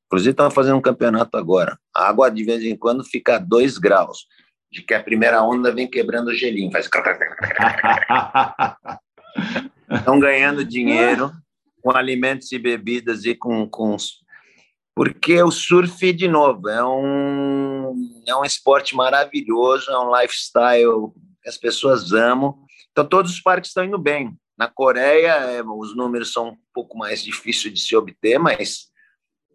[0.06, 1.78] Inclusive estão fazendo um campeonato agora.
[1.94, 4.26] A água de vez em quando fica a dois graus,
[4.72, 6.88] de que a primeira onda vem quebrando o gelinho, faz.
[9.90, 11.32] estão ganhando dinheiro
[11.82, 13.96] com alimentos e bebidas e com, com
[14.94, 17.94] porque o surf de novo é um
[18.26, 21.12] é um esporte maravilhoso, é um lifestyle
[21.42, 22.58] que as pessoas amam.
[22.92, 24.36] Então todos os parques estão indo bem.
[24.58, 28.90] Na Coreia é, os números são um pouco mais difíceis de se obter, mas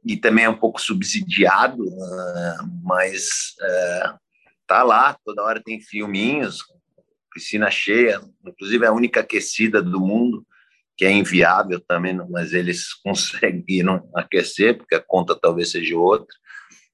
[0.03, 4.19] e também é um pouco subsidiado, uh, mas uh,
[4.67, 6.61] tá lá toda hora tem filminhos
[7.35, 10.47] piscina cheia, inclusive a única aquecida do mundo,
[10.97, 16.33] que é inviável também, mas eles conseguiram aquecer, porque a conta talvez seja outra.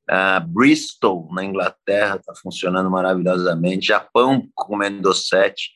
[0.10, 3.88] Uh, Bristol, na Inglaterra, está funcionando maravilhosamente.
[3.88, 5.72] Japão, comendo sete.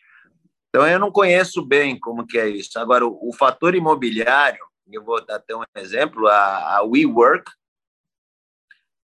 [0.69, 2.77] Então, eu não conheço bem como que é isso.
[2.79, 4.59] Agora, o, o fator imobiliário,
[4.91, 7.49] eu vou dar até um exemplo, a, a WeWork,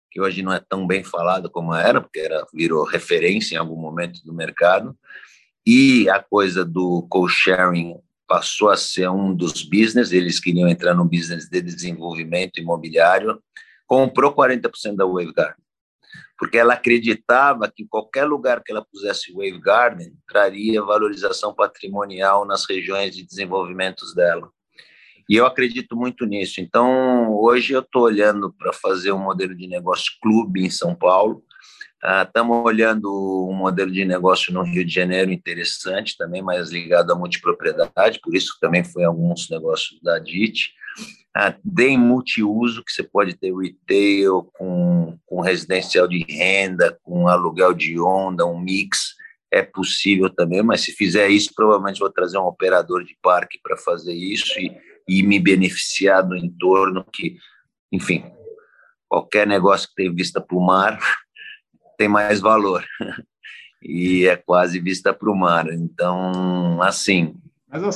[0.10, 3.78] que hoje não é tão bem falado como era, porque era, virou referência em algum
[3.78, 4.98] momento do mercado,
[5.66, 11.04] e a coisa do co-sharing passou a ser um dos business, eles queriam entrar no
[11.04, 13.42] business de desenvolvimento imobiliário,
[13.86, 15.64] comprou 40% da Wave Garden,
[16.40, 22.46] porque ela acreditava que em qualquer lugar que ela pusesse Wave Garden, traria valorização patrimonial
[22.46, 24.50] nas regiões de desenvolvimento dela.
[25.30, 26.60] E eu acredito muito nisso.
[26.60, 31.44] Então, hoje eu estou olhando para fazer um modelo de negócio clube em São Paulo.
[32.04, 37.12] Estamos uh, olhando um modelo de negócio no Rio de Janeiro interessante também, mais ligado
[37.12, 40.74] à multipropriedade, por isso também foi alguns negócios da DIT.
[41.76, 48.00] Tem multiuso, que você pode ter retail com, com residencial de renda, com aluguel de
[48.00, 49.16] onda, um mix
[49.52, 53.76] é possível também, mas se fizer isso, provavelmente vou trazer um operador de parque para
[53.76, 54.76] fazer isso e,
[55.08, 57.36] e me beneficiar do entorno, que,
[57.92, 58.24] enfim,
[59.10, 60.98] qualquer negócio que tem vista para o mar
[61.98, 62.84] tem mais valor.
[63.82, 65.68] e é quase vista para o mar.
[65.72, 67.36] Então, assim,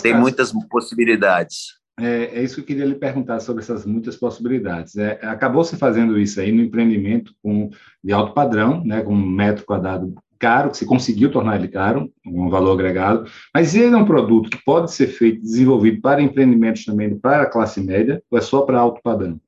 [0.02, 1.76] tem muitas possibilidades.
[1.98, 4.98] É, é, isso que eu queria lhe perguntar sobre essas muitas possibilidades.
[4.98, 7.70] É, acabou se fazendo isso aí no empreendimento com,
[8.04, 12.12] de alto padrão, né, com um metro quadrado caro, que se conseguiu tornar ele caro,
[12.26, 16.84] um valor agregado, mas ele é um produto que pode ser feito, desenvolvido para empreendimentos
[16.84, 19.40] também para a classe média, ou é só para alto padrão?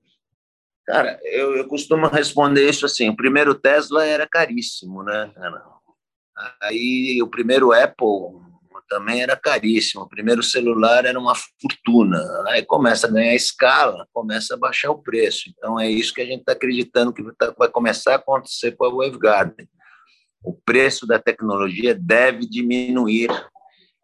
[0.88, 5.32] Cara, eu, eu costumo responder isso assim, o primeiro Tesla era caríssimo, né,
[6.62, 8.48] Aí o primeiro Apple
[8.88, 14.54] também era caríssimo, o primeiro celular era uma fortuna, aí começa a ganhar escala, começa
[14.54, 17.24] a baixar o preço, então é isso que a gente está acreditando que
[17.58, 19.68] vai começar a acontecer com a Wavegarden
[20.48, 23.30] o preço da tecnologia deve diminuir.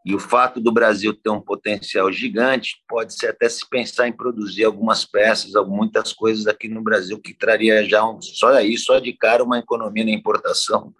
[0.05, 4.11] E o fato do Brasil ter um potencial gigante, pode ser até se pensar em
[4.11, 8.99] produzir algumas peças, muitas coisas aqui no Brasil que traria já um, só aí, só
[8.99, 10.93] de cara, uma economia na importação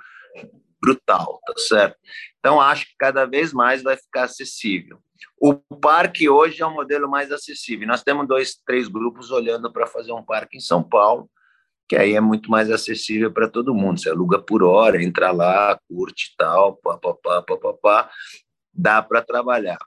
[0.82, 1.98] brutal, tá certo?
[2.40, 5.00] Então acho que cada vez mais vai ficar acessível.
[5.40, 7.88] O parque hoje é o modelo mais acessível.
[7.88, 11.30] Nós temos dois, três grupos olhando para fazer um parque em São Paulo
[11.88, 14.00] que aí é muito mais acessível para todo mundo.
[14.00, 18.10] Você aluga por hora, entra lá, curte e tal, papapá, papapá,
[18.74, 19.80] dá para trabalhar.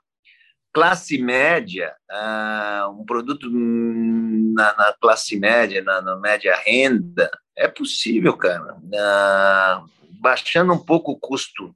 [0.73, 8.37] Classe média, ah, um produto na, na, classe média, na, na, média renda, é possível,
[8.37, 8.77] cara.
[8.95, 9.83] Ah,
[10.21, 11.75] baixando um pouco o custo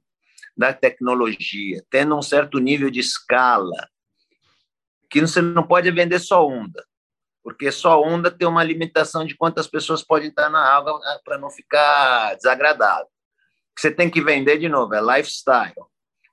[0.56, 3.88] da tecnologia, tendo um certo nível de escala,
[5.10, 6.84] que você não pode vender só onda
[7.42, 11.38] porque só onda tem uma limitação de quantas pessoas podem estar na água ah, para
[11.38, 13.08] não ficar desagradável.
[13.76, 15.74] Você tem que vender de novo, é lifestyle.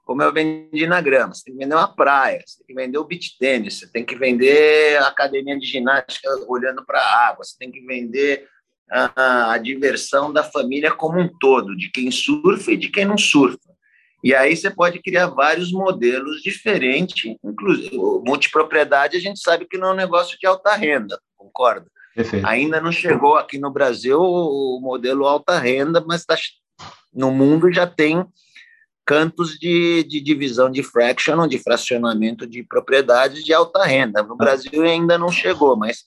[0.09, 2.97] Como eu vendi na grama, você tem que vender uma praia, você tem que vender
[2.97, 7.45] o beach tênis, você tem que vender a academia de ginástica olhando para a água,
[7.45, 8.47] você tem que vender
[8.89, 13.19] a, a diversão da família como um todo, de quem surfa e de quem não
[13.19, 13.69] surfa.
[14.23, 19.89] E aí você pode criar vários modelos diferentes, inclusive multipropriedade, a gente sabe que não
[19.89, 21.85] é um negócio de alta renda, concorda?
[22.15, 22.47] Perfeito.
[22.47, 26.35] Ainda não chegou aqui no Brasil o modelo alta renda, mas tá,
[27.13, 28.25] no mundo já tem
[29.09, 34.21] cantos de, de divisão de fraction, de fracionamento de propriedades de alta renda.
[34.21, 36.03] No Brasil ainda não chegou, mas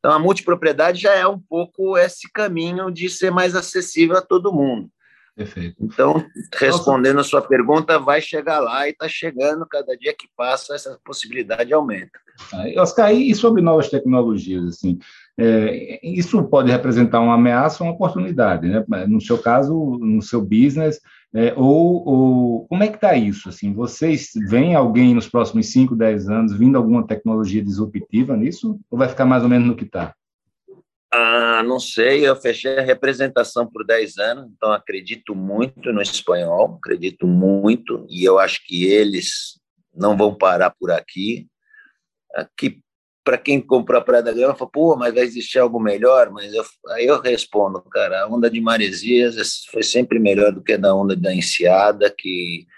[0.00, 4.52] então a multipropriedade já é um pouco esse caminho de ser mais acessível a todo
[4.52, 4.90] mundo.
[5.36, 5.76] Perfeito.
[5.80, 10.74] Então, respondendo a sua pergunta, vai chegar lá e está chegando, cada dia que passa,
[10.74, 12.18] essa possibilidade aumenta.
[12.76, 14.98] Oscar, e sobre novas tecnologias, assim,
[15.38, 18.84] é, isso pode representar uma ameaça ou uma oportunidade, né?
[19.06, 21.00] No seu caso, no seu business,
[21.34, 23.48] é, ou, ou, como é que está isso?
[23.48, 28.98] Assim, vocês veem alguém nos próximos 5, 10 anos vindo alguma tecnologia disruptiva nisso, ou
[28.98, 30.14] vai ficar mais ou menos no que está?
[31.12, 36.78] Ah, não sei, eu fechei a representação por 10 anos, então acredito muito no espanhol,
[36.78, 39.58] acredito muito, e eu acho que eles
[39.94, 41.46] não vão parar por aqui.
[42.34, 42.82] Aqui,
[43.26, 46.30] para quem comprou a Praia da Grama, fala, pô, mas vai existir algo melhor?
[46.30, 50.74] Mas eu, aí eu respondo, cara, a onda de Maresias foi sempre melhor do que
[50.74, 52.68] a da onda da Enseada, que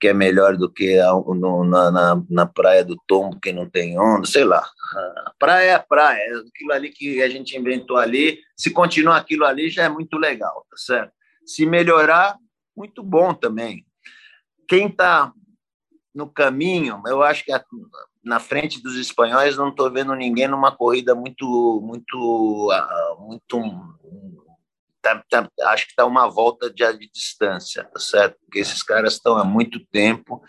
[0.00, 3.70] que é melhor do que a, no, na, na, na, praia do Tombo, que não
[3.70, 4.62] tem onda, sei lá.
[5.24, 9.16] A praia é a praia, é aquilo ali que a gente inventou ali, se continuar
[9.16, 11.12] aquilo ali já é muito legal, tá certo?
[11.46, 12.36] Se melhorar,
[12.76, 13.86] muito bom também.
[14.68, 15.32] Quem está
[16.14, 17.64] no caminho, eu acho que a,
[18.24, 23.60] na frente dos espanhóis não estou vendo ninguém numa corrida muito, muito, ah, muito
[25.02, 28.38] tá, tá, acho que está uma volta de, de, distância, tá certo?
[28.40, 30.42] Porque esses caras estão há muito tempo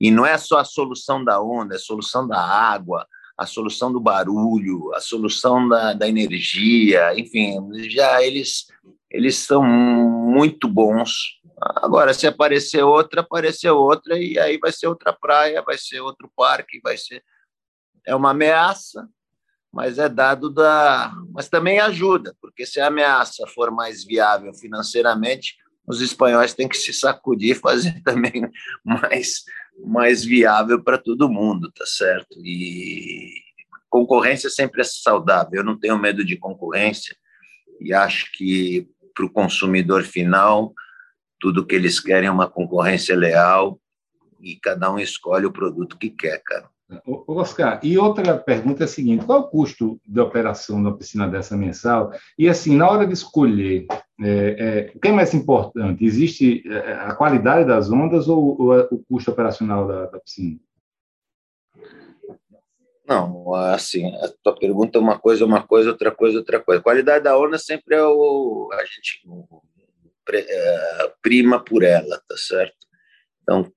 [0.00, 3.06] e não é só a solução da onda, é a solução da água,
[3.36, 7.58] a solução do barulho, a solução da, da energia, enfim,
[7.88, 8.66] já eles
[9.10, 11.40] eles são muito bons.
[11.76, 16.30] Agora, se aparecer outra, aparecer outra, e aí vai ser outra praia, vai ser outro
[16.34, 17.22] parque, vai ser.
[18.06, 19.08] É uma ameaça,
[19.72, 21.12] mas é dado da.
[21.32, 25.56] Mas também ajuda, porque se a ameaça for mais viável financeiramente,
[25.86, 28.48] os espanhóis têm que se sacudir fazer também
[28.84, 29.42] mais,
[29.84, 32.38] mais viável para todo mundo, tá certo?
[32.38, 33.34] E,
[33.90, 35.60] concorrência sempre é saudável.
[35.60, 37.14] Eu não tenho medo de concorrência
[37.80, 40.72] e acho que para o consumidor final
[41.40, 43.80] tudo que eles querem é uma concorrência leal
[44.40, 46.68] e cada um escolhe o produto que quer, cara.
[47.26, 51.28] Oscar, e outra pergunta é a seguinte: qual é o custo de operação da piscina
[51.28, 52.12] dessa mensal?
[52.36, 53.86] E assim, na hora de escolher,
[54.20, 56.04] é, é, o que é mais importante?
[56.04, 60.58] Existe é, a qualidade das ondas ou, ou o custo operacional da, da, piscina?
[63.06, 66.82] Não, assim, a tua pergunta é uma coisa, uma coisa, outra coisa, outra coisa.
[66.82, 69.22] Qualidade da onda sempre é o a gente
[70.32, 72.76] é, prima por ela, tá certo?
[73.42, 73.72] Então,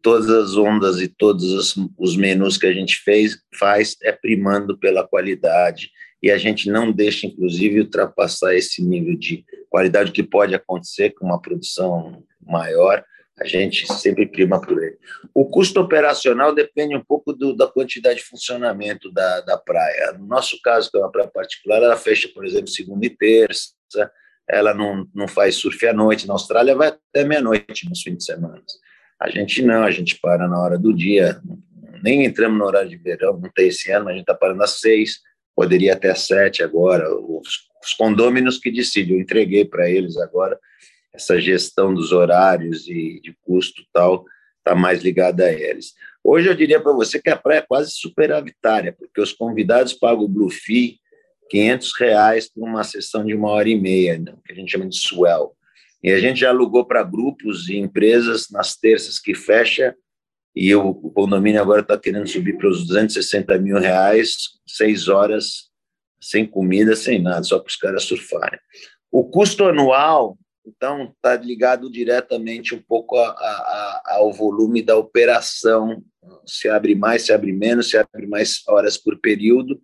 [0.00, 5.06] todas as ondas e todos os menus que a gente fez faz é primando pela
[5.06, 5.90] qualidade
[6.22, 11.26] e a gente não deixa, inclusive, ultrapassar esse nível de qualidade que pode acontecer com
[11.26, 13.04] uma produção maior.
[13.40, 14.98] A gente sempre prima por ele.
[15.32, 20.12] O custo operacional depende um pouco do, da quantidade de funcionamento da, da praia.
[20.18, 23.72] No nosso caso, que é uma praia particular, ela fecha, por exemplo, segunda e terça,
[24.48, 26.26] ela não, não faz surf à noite.
[26.26, 28.60] Na Austrália, vai até meia-noite nos fins de semana.
[29.20, 31.40] A gente não, a gente para na hora do dia,
[32.02, 34.62] nem entramos no horário de verão, não tem esse ano, mas a gente está parando
[34.62, 35.20] às seis,
[35.54, 37.08] poderia até às sete agora.
[37.14, 40.58] Os, os condôminos que decidem, eu entreguei para eles agora
[41.12, 44.24] essa gestão dos horários e de custo tal,
[44.58, 45.94] está mais ligada a eles.
[46.22, 50.24] Hoje eu diria para você que a praia é quase superavitária, porque os convidados pagam
[50.24, 50.98] o Blue Fee
[51.48, 54.86] 500 reais por uma sessão de uma hora e meia, né, que a gente chama
[54.86, 55.56] de swell.
[56.02, 59.94] E a gente já alugou para grupos e empresas nas terças que fecha,
[60.54, 64.36] e o, o condomínio agora está querendo subir para os 260 mil reais,
[64.66, 65.68] seis horas,
[66.20, 68.58] sem comida, sem nada, só para os caras surfarem.
[69.10, 70.36] O custo anual,
[70.68, 76.02] então, está ligado diretamente um pouco a, a, ao volume da operação.
[76.46, 79.80] Se abre mais, se abre menos, se abre mais horas por período,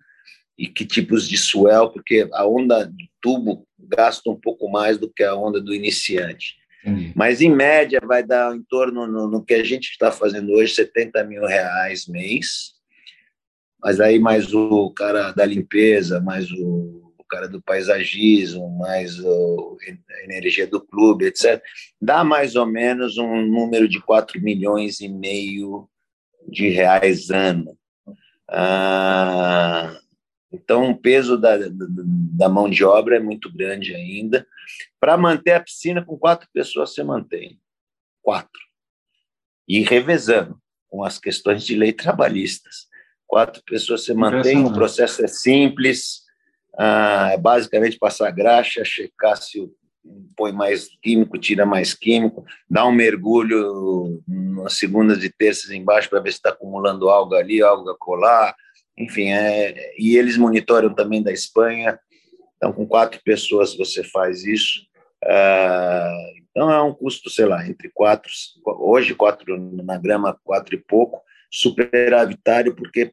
[0.59, 5.11] e que tipos de swell, porque a onda de tubo gasta um pouco mais do
[5.11, 6.57] que a onda do iniciante.
[6.85, 7.13] Entendi.
[7.17, 10.75] Mas, em média, vai dar em torno, no, no que a gente está fazendo hoje,
[10.75, 12.75] 70 mil reais mês.
[13.83, 17.04] Mas aí mais o cara da limpeza, mais o
[17.35, 19.77] cara do paisagismo, mais o,
[20.11, 21.61] a energia do clube, etc.
[22.01, 25.89] Dá mais ou menos um número de 4 milhões e meio
[26.49, 27.77] de reais ano.
[28.49, 29.99] Ah,
[30.53, 34.47] então, o peso da, da mão de obra é muito grande ainda.
[35.01, 37.59] Para manter a piscina, com quatro pessoas você mantém.
[38.23, 38.63] Quatro.
[39.67, 40.57] E revezando
[40.89, 42.87] com as questões de lei trabalhistas.
[43.27, 46.24] Quatro pessoas você mantém, o processo é simples,
[46.79, 49.71] ah, é basicamente passar graxa, checar se
[50.37, 56.21] põe mais químico, tira mais químico, dá um mergulho nas segundas e terças embaixo para
[56.21, 58.55] ver se está acumulando algo ali, algo a colar,
[58.97, 61.99] enfim, é, e eles monitoram também da Espanha.
[62.57, 64.81] Então, com quatro pessoas você faz isso.
[65.25, 68.31] Uh, então, é um custo, sei lá, entre quatro,
[68.65, 71.21] hoje quatro na grama, quatro e pouco,
[71.51, 73.13] superavitário, porque,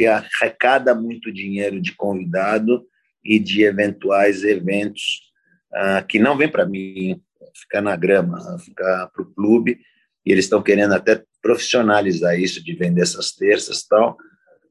[0.00, 2.86] porque arrecada muito dinheiro de convidado
[3.22, 5.30] e de eventuais eventos
[5.74, 7.20] uh, que não vem para mim
[7.54, 9.78] ficar na grama, ficar para o clube,
[10.24, 14.16] e eles estão querendo até profissionalizar isso, de vender essas terças tal,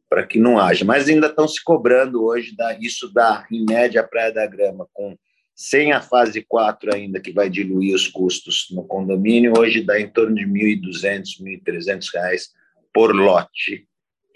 [0.10, 0.84] para que não haja.
[0.84, 4.88] Mas ainda estão se cobrando hoje, da, isso dá, em média, a Praia da Grama,
[4.94, 5.16] com
[5.54, 10.10] sem a fase 4 ainda, que vai diluir os custos no condomínio, hoje dá em
[10.10, 12.48] torno de R$ 1.200, R$ 1.300
[12.94, 13.89] por lote,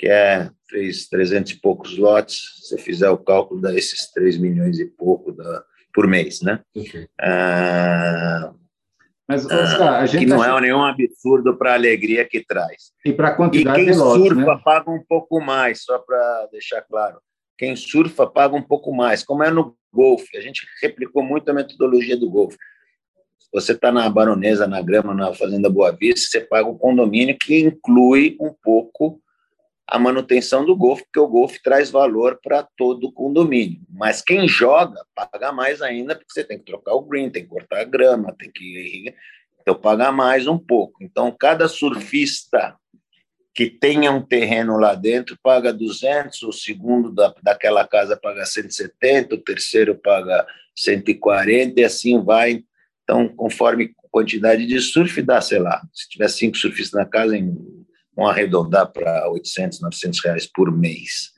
[0.03, 4.77] que é fez 300 e poucos lotes, se fizer o cálculo, dá esses 3 milhões
[4.77, 6.59] e pouco da, por mês, né?
[6.75, 7.07] Okay.
[7.21, 8.51] Ah,
[9.25, 12.91] mas, ah, Oscar, a gente que não é nenhum absurdo para a alegria que traz.
[13.05, 14.61] E para a quantidade e quem de lotes, surfa né?
[14.65, 17.21] paga um pouco mais, só para deixar claro.
[17.57, 20.35] Quem surfa paga um pouco mais, como é no golfe.
[20.35, 22.57] A gente replicou muito a metodologia do golfe.
[23.53, 27.59] Você está na Baronesa, na Grama, na Fazenda Boa Vista, você paga o condomínio que
[27.59, 29.22] inclui um pouco
[29.93, 33.79] a manutenção do golfe, porque o golfe traz valor para todo o condomínio.
[33.87, 37.49] Mas quem joga paga mais ainda, porque você tem que trocar o green, tem que
[37.49, 39.13] cortar a grama, tem que.
[39.61, 41.03] Então, paga mais um pouco.
[41.03, 42.75] Então, cada surfista
[43.53, 49.35] que tenha um terreno lá dentro paga 200, o segundo da, daquela casa paga 170,
[49.35, 50.43] o terceiro paga
[50.75, 52.63] 140 e assim vai.
[53.03, 57.82] Então, conforme quantidade de surf, dá, sei lá, se tiver cinco surfistas na casa, em
[58.15, 61.31] vão arredondar para 800, 900 reais por mês.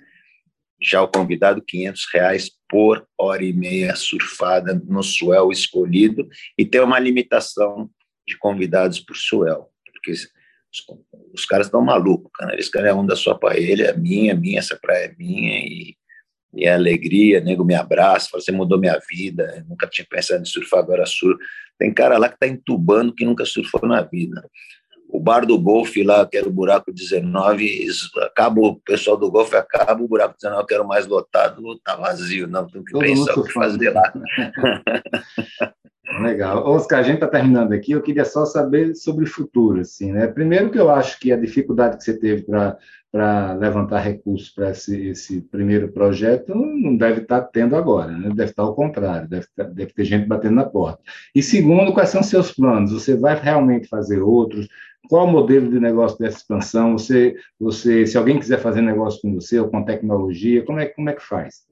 [0.81, 6.27] Já o convidado, 500 reais por hora e meia surfada no swell escolhido
[6.57, 7.89] e tem uma limitação
[8.27, 10.13] de convidados por swell, porque
[11.33, 12.53] os caras estão malucos, cara.
[12.53, 15.59] Eles querem a onda só para ele, é minha, é minha, essa praia é minha
[15.59, 15.95] e,
[16.53, 17.39] e é alegria.
[17.39, 19.65] Nego me abraça, fala, você mudou minha vida.
[19.69, 21.39] Nunca tinha pensado em surfar, agora surfo.
[21.77, 24.49] Tem cara lá que está entubando que nunca surfou na vida.
[25.15, 27.87] O bar do golfe lá, que era o buraco 19,
[28.21, 31.95] acaba o pessoal do golfe, acaba o buraco 19, que era o mais lotado, tá
[31.95, 32.47] vazio.
[32.47, 34.13] Não, tem que Todo pensar o que fazer lá.
[36.21, 36.65] Legal.
[36.67, 37.91] Oscar, a gente está terminando aqui.
[37.91, 39.81] Eu queria só saber sobre o futuro.
[39.81, 40.27] Assim, né?
[40.27, 45.07] Primeiro, que eu acho que a dificuldade que você teve para levantar recursos para esse,
[45.07, 48.29] esse, primeiro projeto não deve estar tá tendo agora, né?
[48.29, 50.99] deve estar ao contrário, deve, tá, deve ter gente batendo na porta.
[51.33, 52.91] E segundo, quais são seus planos?
[52.91, 54.67] Você vai realmente fazer outros?
[55.09, 56.93] Qual o modelo de negócio dessa expansão?
[56.93, 61.09] Você, você, se alguém quiser fazer negócio com você ou com tecnologia, como é, como
[61.09, 61.65] é que faz?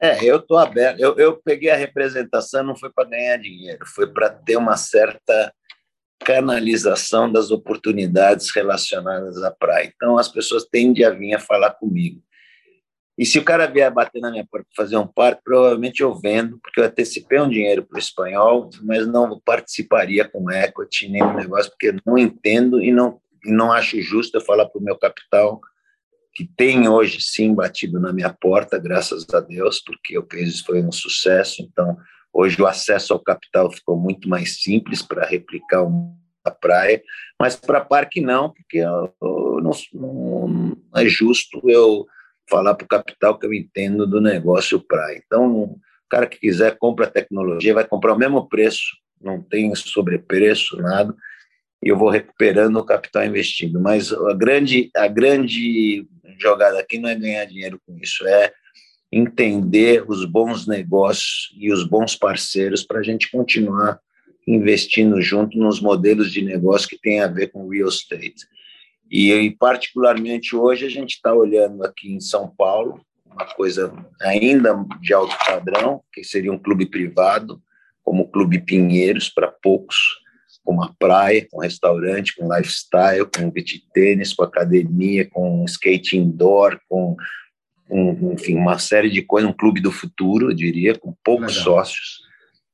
[0.00, 0.98] É, eu estou aberto.
[0.98, 5.52] Eu, eu peguei a representação, não foi para ganhar dinheiro, foi para ter uma certa
[6.24, 9.92] canalização das oportunidades relacionadas à praia.
[9.94, 12.20] Então, as pessoas tendem a vir a falar comigo.
[13.22, 16.12] E se o cara vier bater na minha porta para fazer um parque, provavelmente eu
[16.12, 21.22] vendo, porque eu antecipei um dinheiro para o espanhol, mas não participaria com equity nem
[21.22, 24.98] no negócio, porque não entendo e não, não acho justo eu falar para o meu
[24.98, 25.60] capital
[26.34, 30.82] que tem hoje sim batido na minha porta, graças a Deus, porque o case foi
[30.82, 31.62] um sucesso.
[31.62, 31.96] Então,
[32.32, 35.86] hoje o acesso ao capital ficou muito mais simples para replicar
[36.44, 37.00] a praia,
[37.38, 42.04] mas para parque não, porque eu, eu não, não, é justo eu
[42.48, 45.22] falar para o capital que eu entendo do negócio praia.
[45.24, 50.76] Então, o cara que quiser compra tecnologia, vai comprar o mesmo preço, não tem sobrepreço,
[50.76, 51.14] nada,
[51.82, 53.80] e eu vou recuperando o capital investido.
[53.80, 56.06] Mas a grande, a grande
[56.38, 58.52] jogada aqui não é ganhar dinheiro com isso, é
[59.10, 64.00] entender os bons negócios e os bons parceiros para a gente continuar
[64.46, 68.46] investindo junto nos modelos de negócio que tem a ver com real estate.
[69.12, 75.12] E, particularmente hoje, a gente está olhando aqui em São Paulo, uma coisa ainda de
[75.12, 77.62] alto padrão, que seria um clube privado,
[78.02, 79.98] como o Clube Pinheiros, para poucos,
[80.64, 86.80] com uma praia, com restaurante, com lifestyle, com beach tênis, com academia, com skate indoor,
[86.88, 87.14] com,
[87.86, 91.64] com, enfim, uma série de coisas, um clube do futuro, eu diria, com poucos Legal.
[91.64, 92.22] sócios,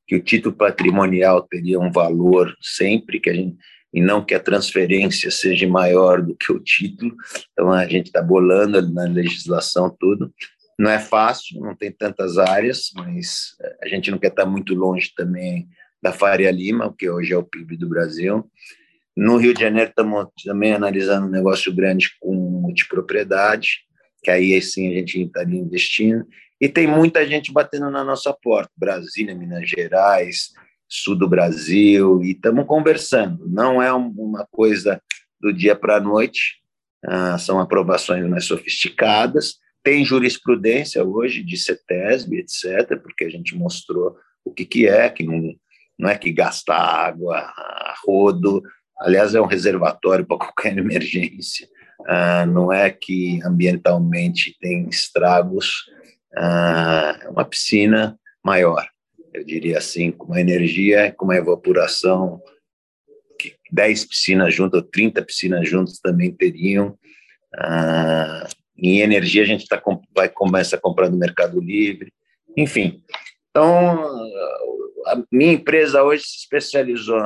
[0.06, 3.56] que o título patrimonial teria um valor sempre, que a gente,
[3.92, 7.14] e não que a transferência seja maior do que o título,
[7.52, 10.32] então a gente está bolando na legislação tudo,
[10.78, 15.12] não é fácil, não tem tantas áreas, mas a gente não quer estar muito longe
[15.16, 15.68] também
[16.00, 18.48] da Faria Lima, que hoje é o PIB do Brasil.
[19.16, 23.80] No Rio de Janeiro estamos também analisando um negócio grande com multipropriedade,
[24.22, 26.24] que aí sim a gente estaria investindo.
[26.60, 30.52] E tem muita gente batendo na nossa porta, Brasília, Minas Gerais,
[30.88, 33.46] sul do Brasil, e estamos conversando.
[33.48, 35.00] Não é uma coisa
[35.40, 36.56] do dia para a noite,
[37.04, 39.56] ah, são aprovações mais sofisticadas.
[39.82, 45.22] Tem jurisprudência hoje de CETESB, etc., porque a gente mostrou o que, que é, que
[45.22, 45.54] não,
[45.98, 47.52] não é que gasta água
[48.06, 48.62] rodo,
[48.98, 51.68] aliás, é um reservatório para qualquer emergência,
[52.06, 55.84] ah, não é que ambientalmente tem estragos,
[56.36, 58.88] ah, é uma piscina maior,
[59.38, 62.40] eu diria assim, com uma energia, com uma evaporação
[63.38, 66.98] que 10 piscinas juntas, ou 30 piscinas juntas também teriam.
[67.54, 69.80] Ah, em energia, a gente tá,
[70.14, 72.12] vai começar a comprar no Mercado Livre,
[72.56, 73.02] enfim.
[73.50, 74.04] Então,
[75.06, 77.22] a minha empresa hoje se especializou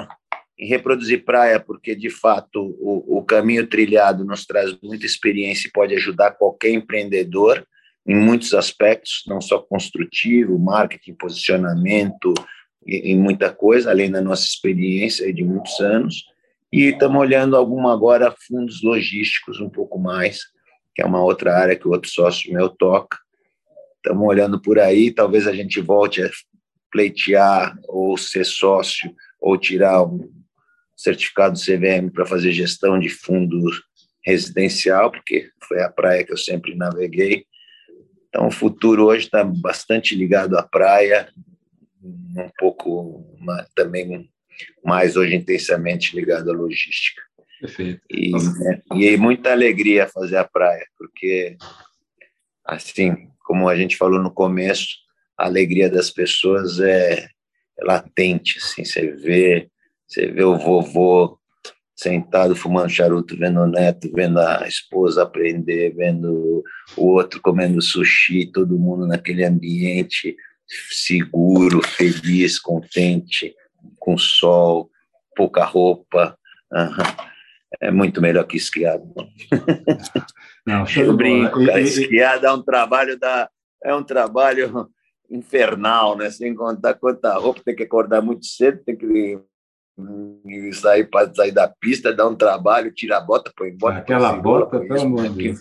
[0.59, 5.73] em reproduzir praia, porque, de fato, o, o caminho trilhado nos traz muita experiência e
[5.73, 7.67] pode ajudar qualquer empreendedor
[8.07, 12.35] em muitos aspectos, não só construtivo, marketing, posicionamento
[12.87, 16.25] e, e muita coisa, além da nossa experiência de muitos anos.
[16.73, 20.41] E estamos olhando alguma agora fundos logísticos um pouco mais,
[20.95, 23.19] que é uma outra área que o outro sócio meu toca.
[23.97, 26.31] Estamos olhando por aí, talvez a gente volte a
[26.91, 30.31] pleitear ou ser sócio ou tirar um
[30.97, 33.71] certificado CVM para fazer gestão de fundo
[34.25, 37.45] residencial, porque foi a praia que eu sempre naveguei.
[38.33, 41.29] Então, o futuro hoje está bastante ligado à praia,
[42.03, 44.27] um pouco uma, também
[44.83, 47.21] mais hoje intensamente ligado à logística.
[47.61, 48.01] Perfeito.
[48.11, 51.59] E, né, e muita alegria fazer a praia, porque,
[52.65, 54.97] assim, como a gente falou no começo,
[55.37, 57.25] a alegria das pessoas é,
[57.79, 59.69] é latente, assim, você vê,
[60.09, 61.39] você vê o vovô
[61.95, 66.65] sentado fumando charuto, vendo o neto, vendo a esposa aprender, vendo
[66.97, 70.37] o outro comendo sushi, todo mundo naquele ambiente
[70.91, 73.55] seguro, feliz, contente,
[73.99, 74.91] com sol,
[75.37, 76.37] pouca roupa.
[76.73, 77.29] Uhum.
[77.81, 78.99] é muito melhor que esquiar.
[80.67, 83.51] Não, eu brinco, cara, esquiar dá um trabalho, dá,
[83.85, 84.89] é um trabalho
[85.31, 86.31] infernal, né?
[86.31, 89.39] Sem contar quanta roupa, tem que acordar muito cedo, tem que
[90.73, 93.99] sair para sair da pista, dar um trabalho, tirar a bota, põe bota.
[93.99, 95.61] Aquela bota, pelo amor de Deus.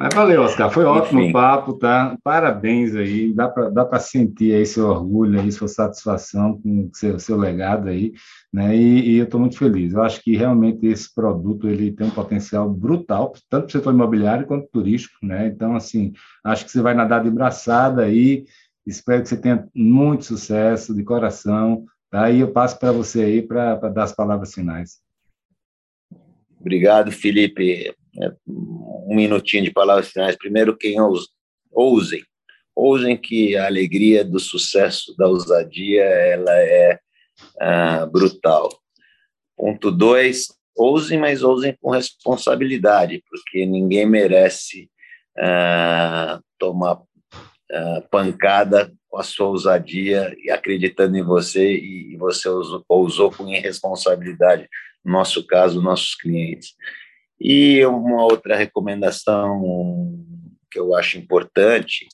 [0.00, 1.32] Mas valeu, Oscar, foi ótimo Enfim.
[1.32, 2.16] papo, tá?
[2.22, 7.18] Parabéns aí, dá para dá sentir aí seu orgulho, aí, sua satisfação com o seu,
[7.18, 8.12] seu legado aí,
[8.52, 8.76] né?
[8.76, 9.92] E, e eu estou muito feliz.
[9.92, 13.92] Eu acho que realmente esse produto ele tem um potencial brutal, tanto para o setor
[13.92, 15.48] imobiliário quanto turístico, né?
[15.48, 16.12] Então, assim,
[16.44, 18.44] acho que você vai nadar de braçada aí,
[18.86, 22.30] espero que você tenha muito sucesso de coração, tá?
[22.30, 25.00] E eu passo para você aí para dar as palavras finais.
[26.60, 27.94] Obrigado, Felipe
[28.46, 30.36] um minutinho de palavras finais.
[30.36, 30.96] Primeiro, quem
[31.70, 32.22] ousem,
[32.74, 36.98] ousem que a alegria do sucesso, da ousadia, ela é
[37.60, 38.68] ah, brutal.
[39.56, 44.90] Ponto dois, ousem, mas ousem com responsabilidade, porque ninguém merece
[45.38, 47.00] ah, tomar
[47.70, 52.48] ah, pancada com a sua ousadia e acreditando em você e você
[52.88, 54.68] ousou, com irresponsabilidade,
[55.04, 56.74] no nosso caso, nossos clientes.
[57.40, 60.24] E uma outra recomendação
[60.70, 62.08] que eu acho importante,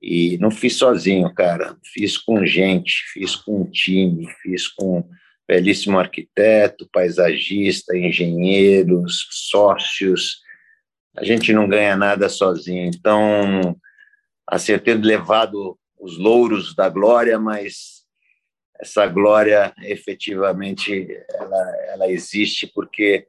[0.00, 5.08] e não fiz sozinho, cara, fiz com gente, fiz com um time, fiz com
[5.46, 10.40] belíssimo arquiteto, paisagista, engenheiros, sócios.
[11.16, 12.90] A gente não ganha nada sozinho.
[12.92, 13.76] Então,
[14.52, 18.02] assim, eu tenho levado os louros da glória, mas
[18.78, 23.26] essa glória efetivamente ela, ela existe porque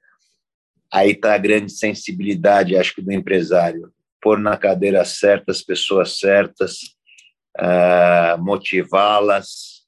[0.91, 3.90] aí está a grande sensibilidade, acho que, do empresário.
[4.22, 6.80] Pôr na cadeira certas pessoas certas,
[7.58, 9.86] uh, motivá-las,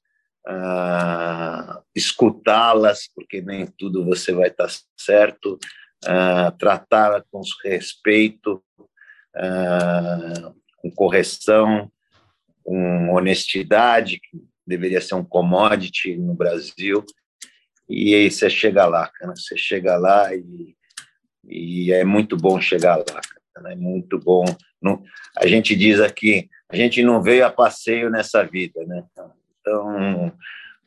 [0.48, 5.58] uh, escutá-las, porque nem tudo você vai estar tá certo,
[6.06, 8.62] uh, tratá-la com respeito,
[10.86, 11.90] com correção,
[12.64, 17.04] com honestidade, que deveria ser um commodity no Brasil.
[17.88, 20.76] E aí você chega lá, cara, você chega lá e
[21.48, 24.44] e é muito bom chegar lá, é muito bom.
[24.82, 25.02] Não,
[25.36, 29.04] a gente diz aqui, a gente não veio a passeio nessa vida, né?
[29.60, 30.32] Então,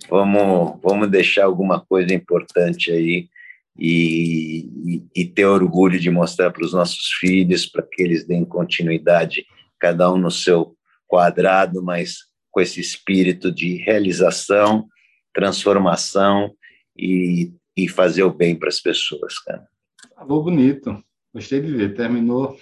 [0.10, 3.30] vamos, vamos deixar alguma coisa importante aí
[3.78, 8.44] e, e, e ter orgulho de mostrar para os nossos filhos, para que eles deem
[8.44, 9.46] continuidade,
[9.80, 10.76] cada um no seu
[11.08, 12.18] quadrado, mas
[12.52, 14.88] com esse espírito de realização,
[15.34, 16.54] transformação
[16.98, 19.68] e, e fazer o bem para as pessoas, cara.
[20.16, 21.02] Falou bonito.
[21.34, 21.96] Gostei de ver.
[21.96, 22.58] Terminou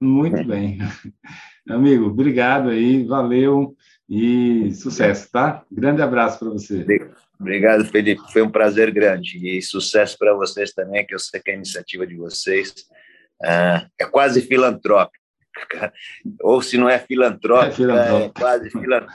[0.00, 0.78] muito bem.
[1.68, 3.76] Amigo, obrigado aí, valeu
[4.08, 5.64] e sucesso, tá?
[5.70, 6.84] Grande abraço para você.
[7.38, 8.20] Obrigado, Felipe.
[8.32, 12.06] Foi um prazer grande e sucesso para vocês também, que eu sei que a iniciativa
[12.06, 12.74] de vocês
[13.42, 15.19] ah, é quase filantrópica.
[16.42, 19.14] Ou se não é filantrópica, é, é quase filantrópica.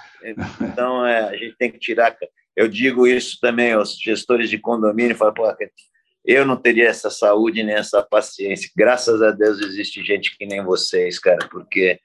[0.61, 2.15] Então, é, a gente tem que tirar.
[2.55, 5.45] Eu digo isso também aos gestores de condomínio, falo, pô,
[6.25, 8.69] eu não teria essa saúde nem essa paciência.
[8.75, 11.99] Graças a Deus existe gente que nem vocês, cara, porque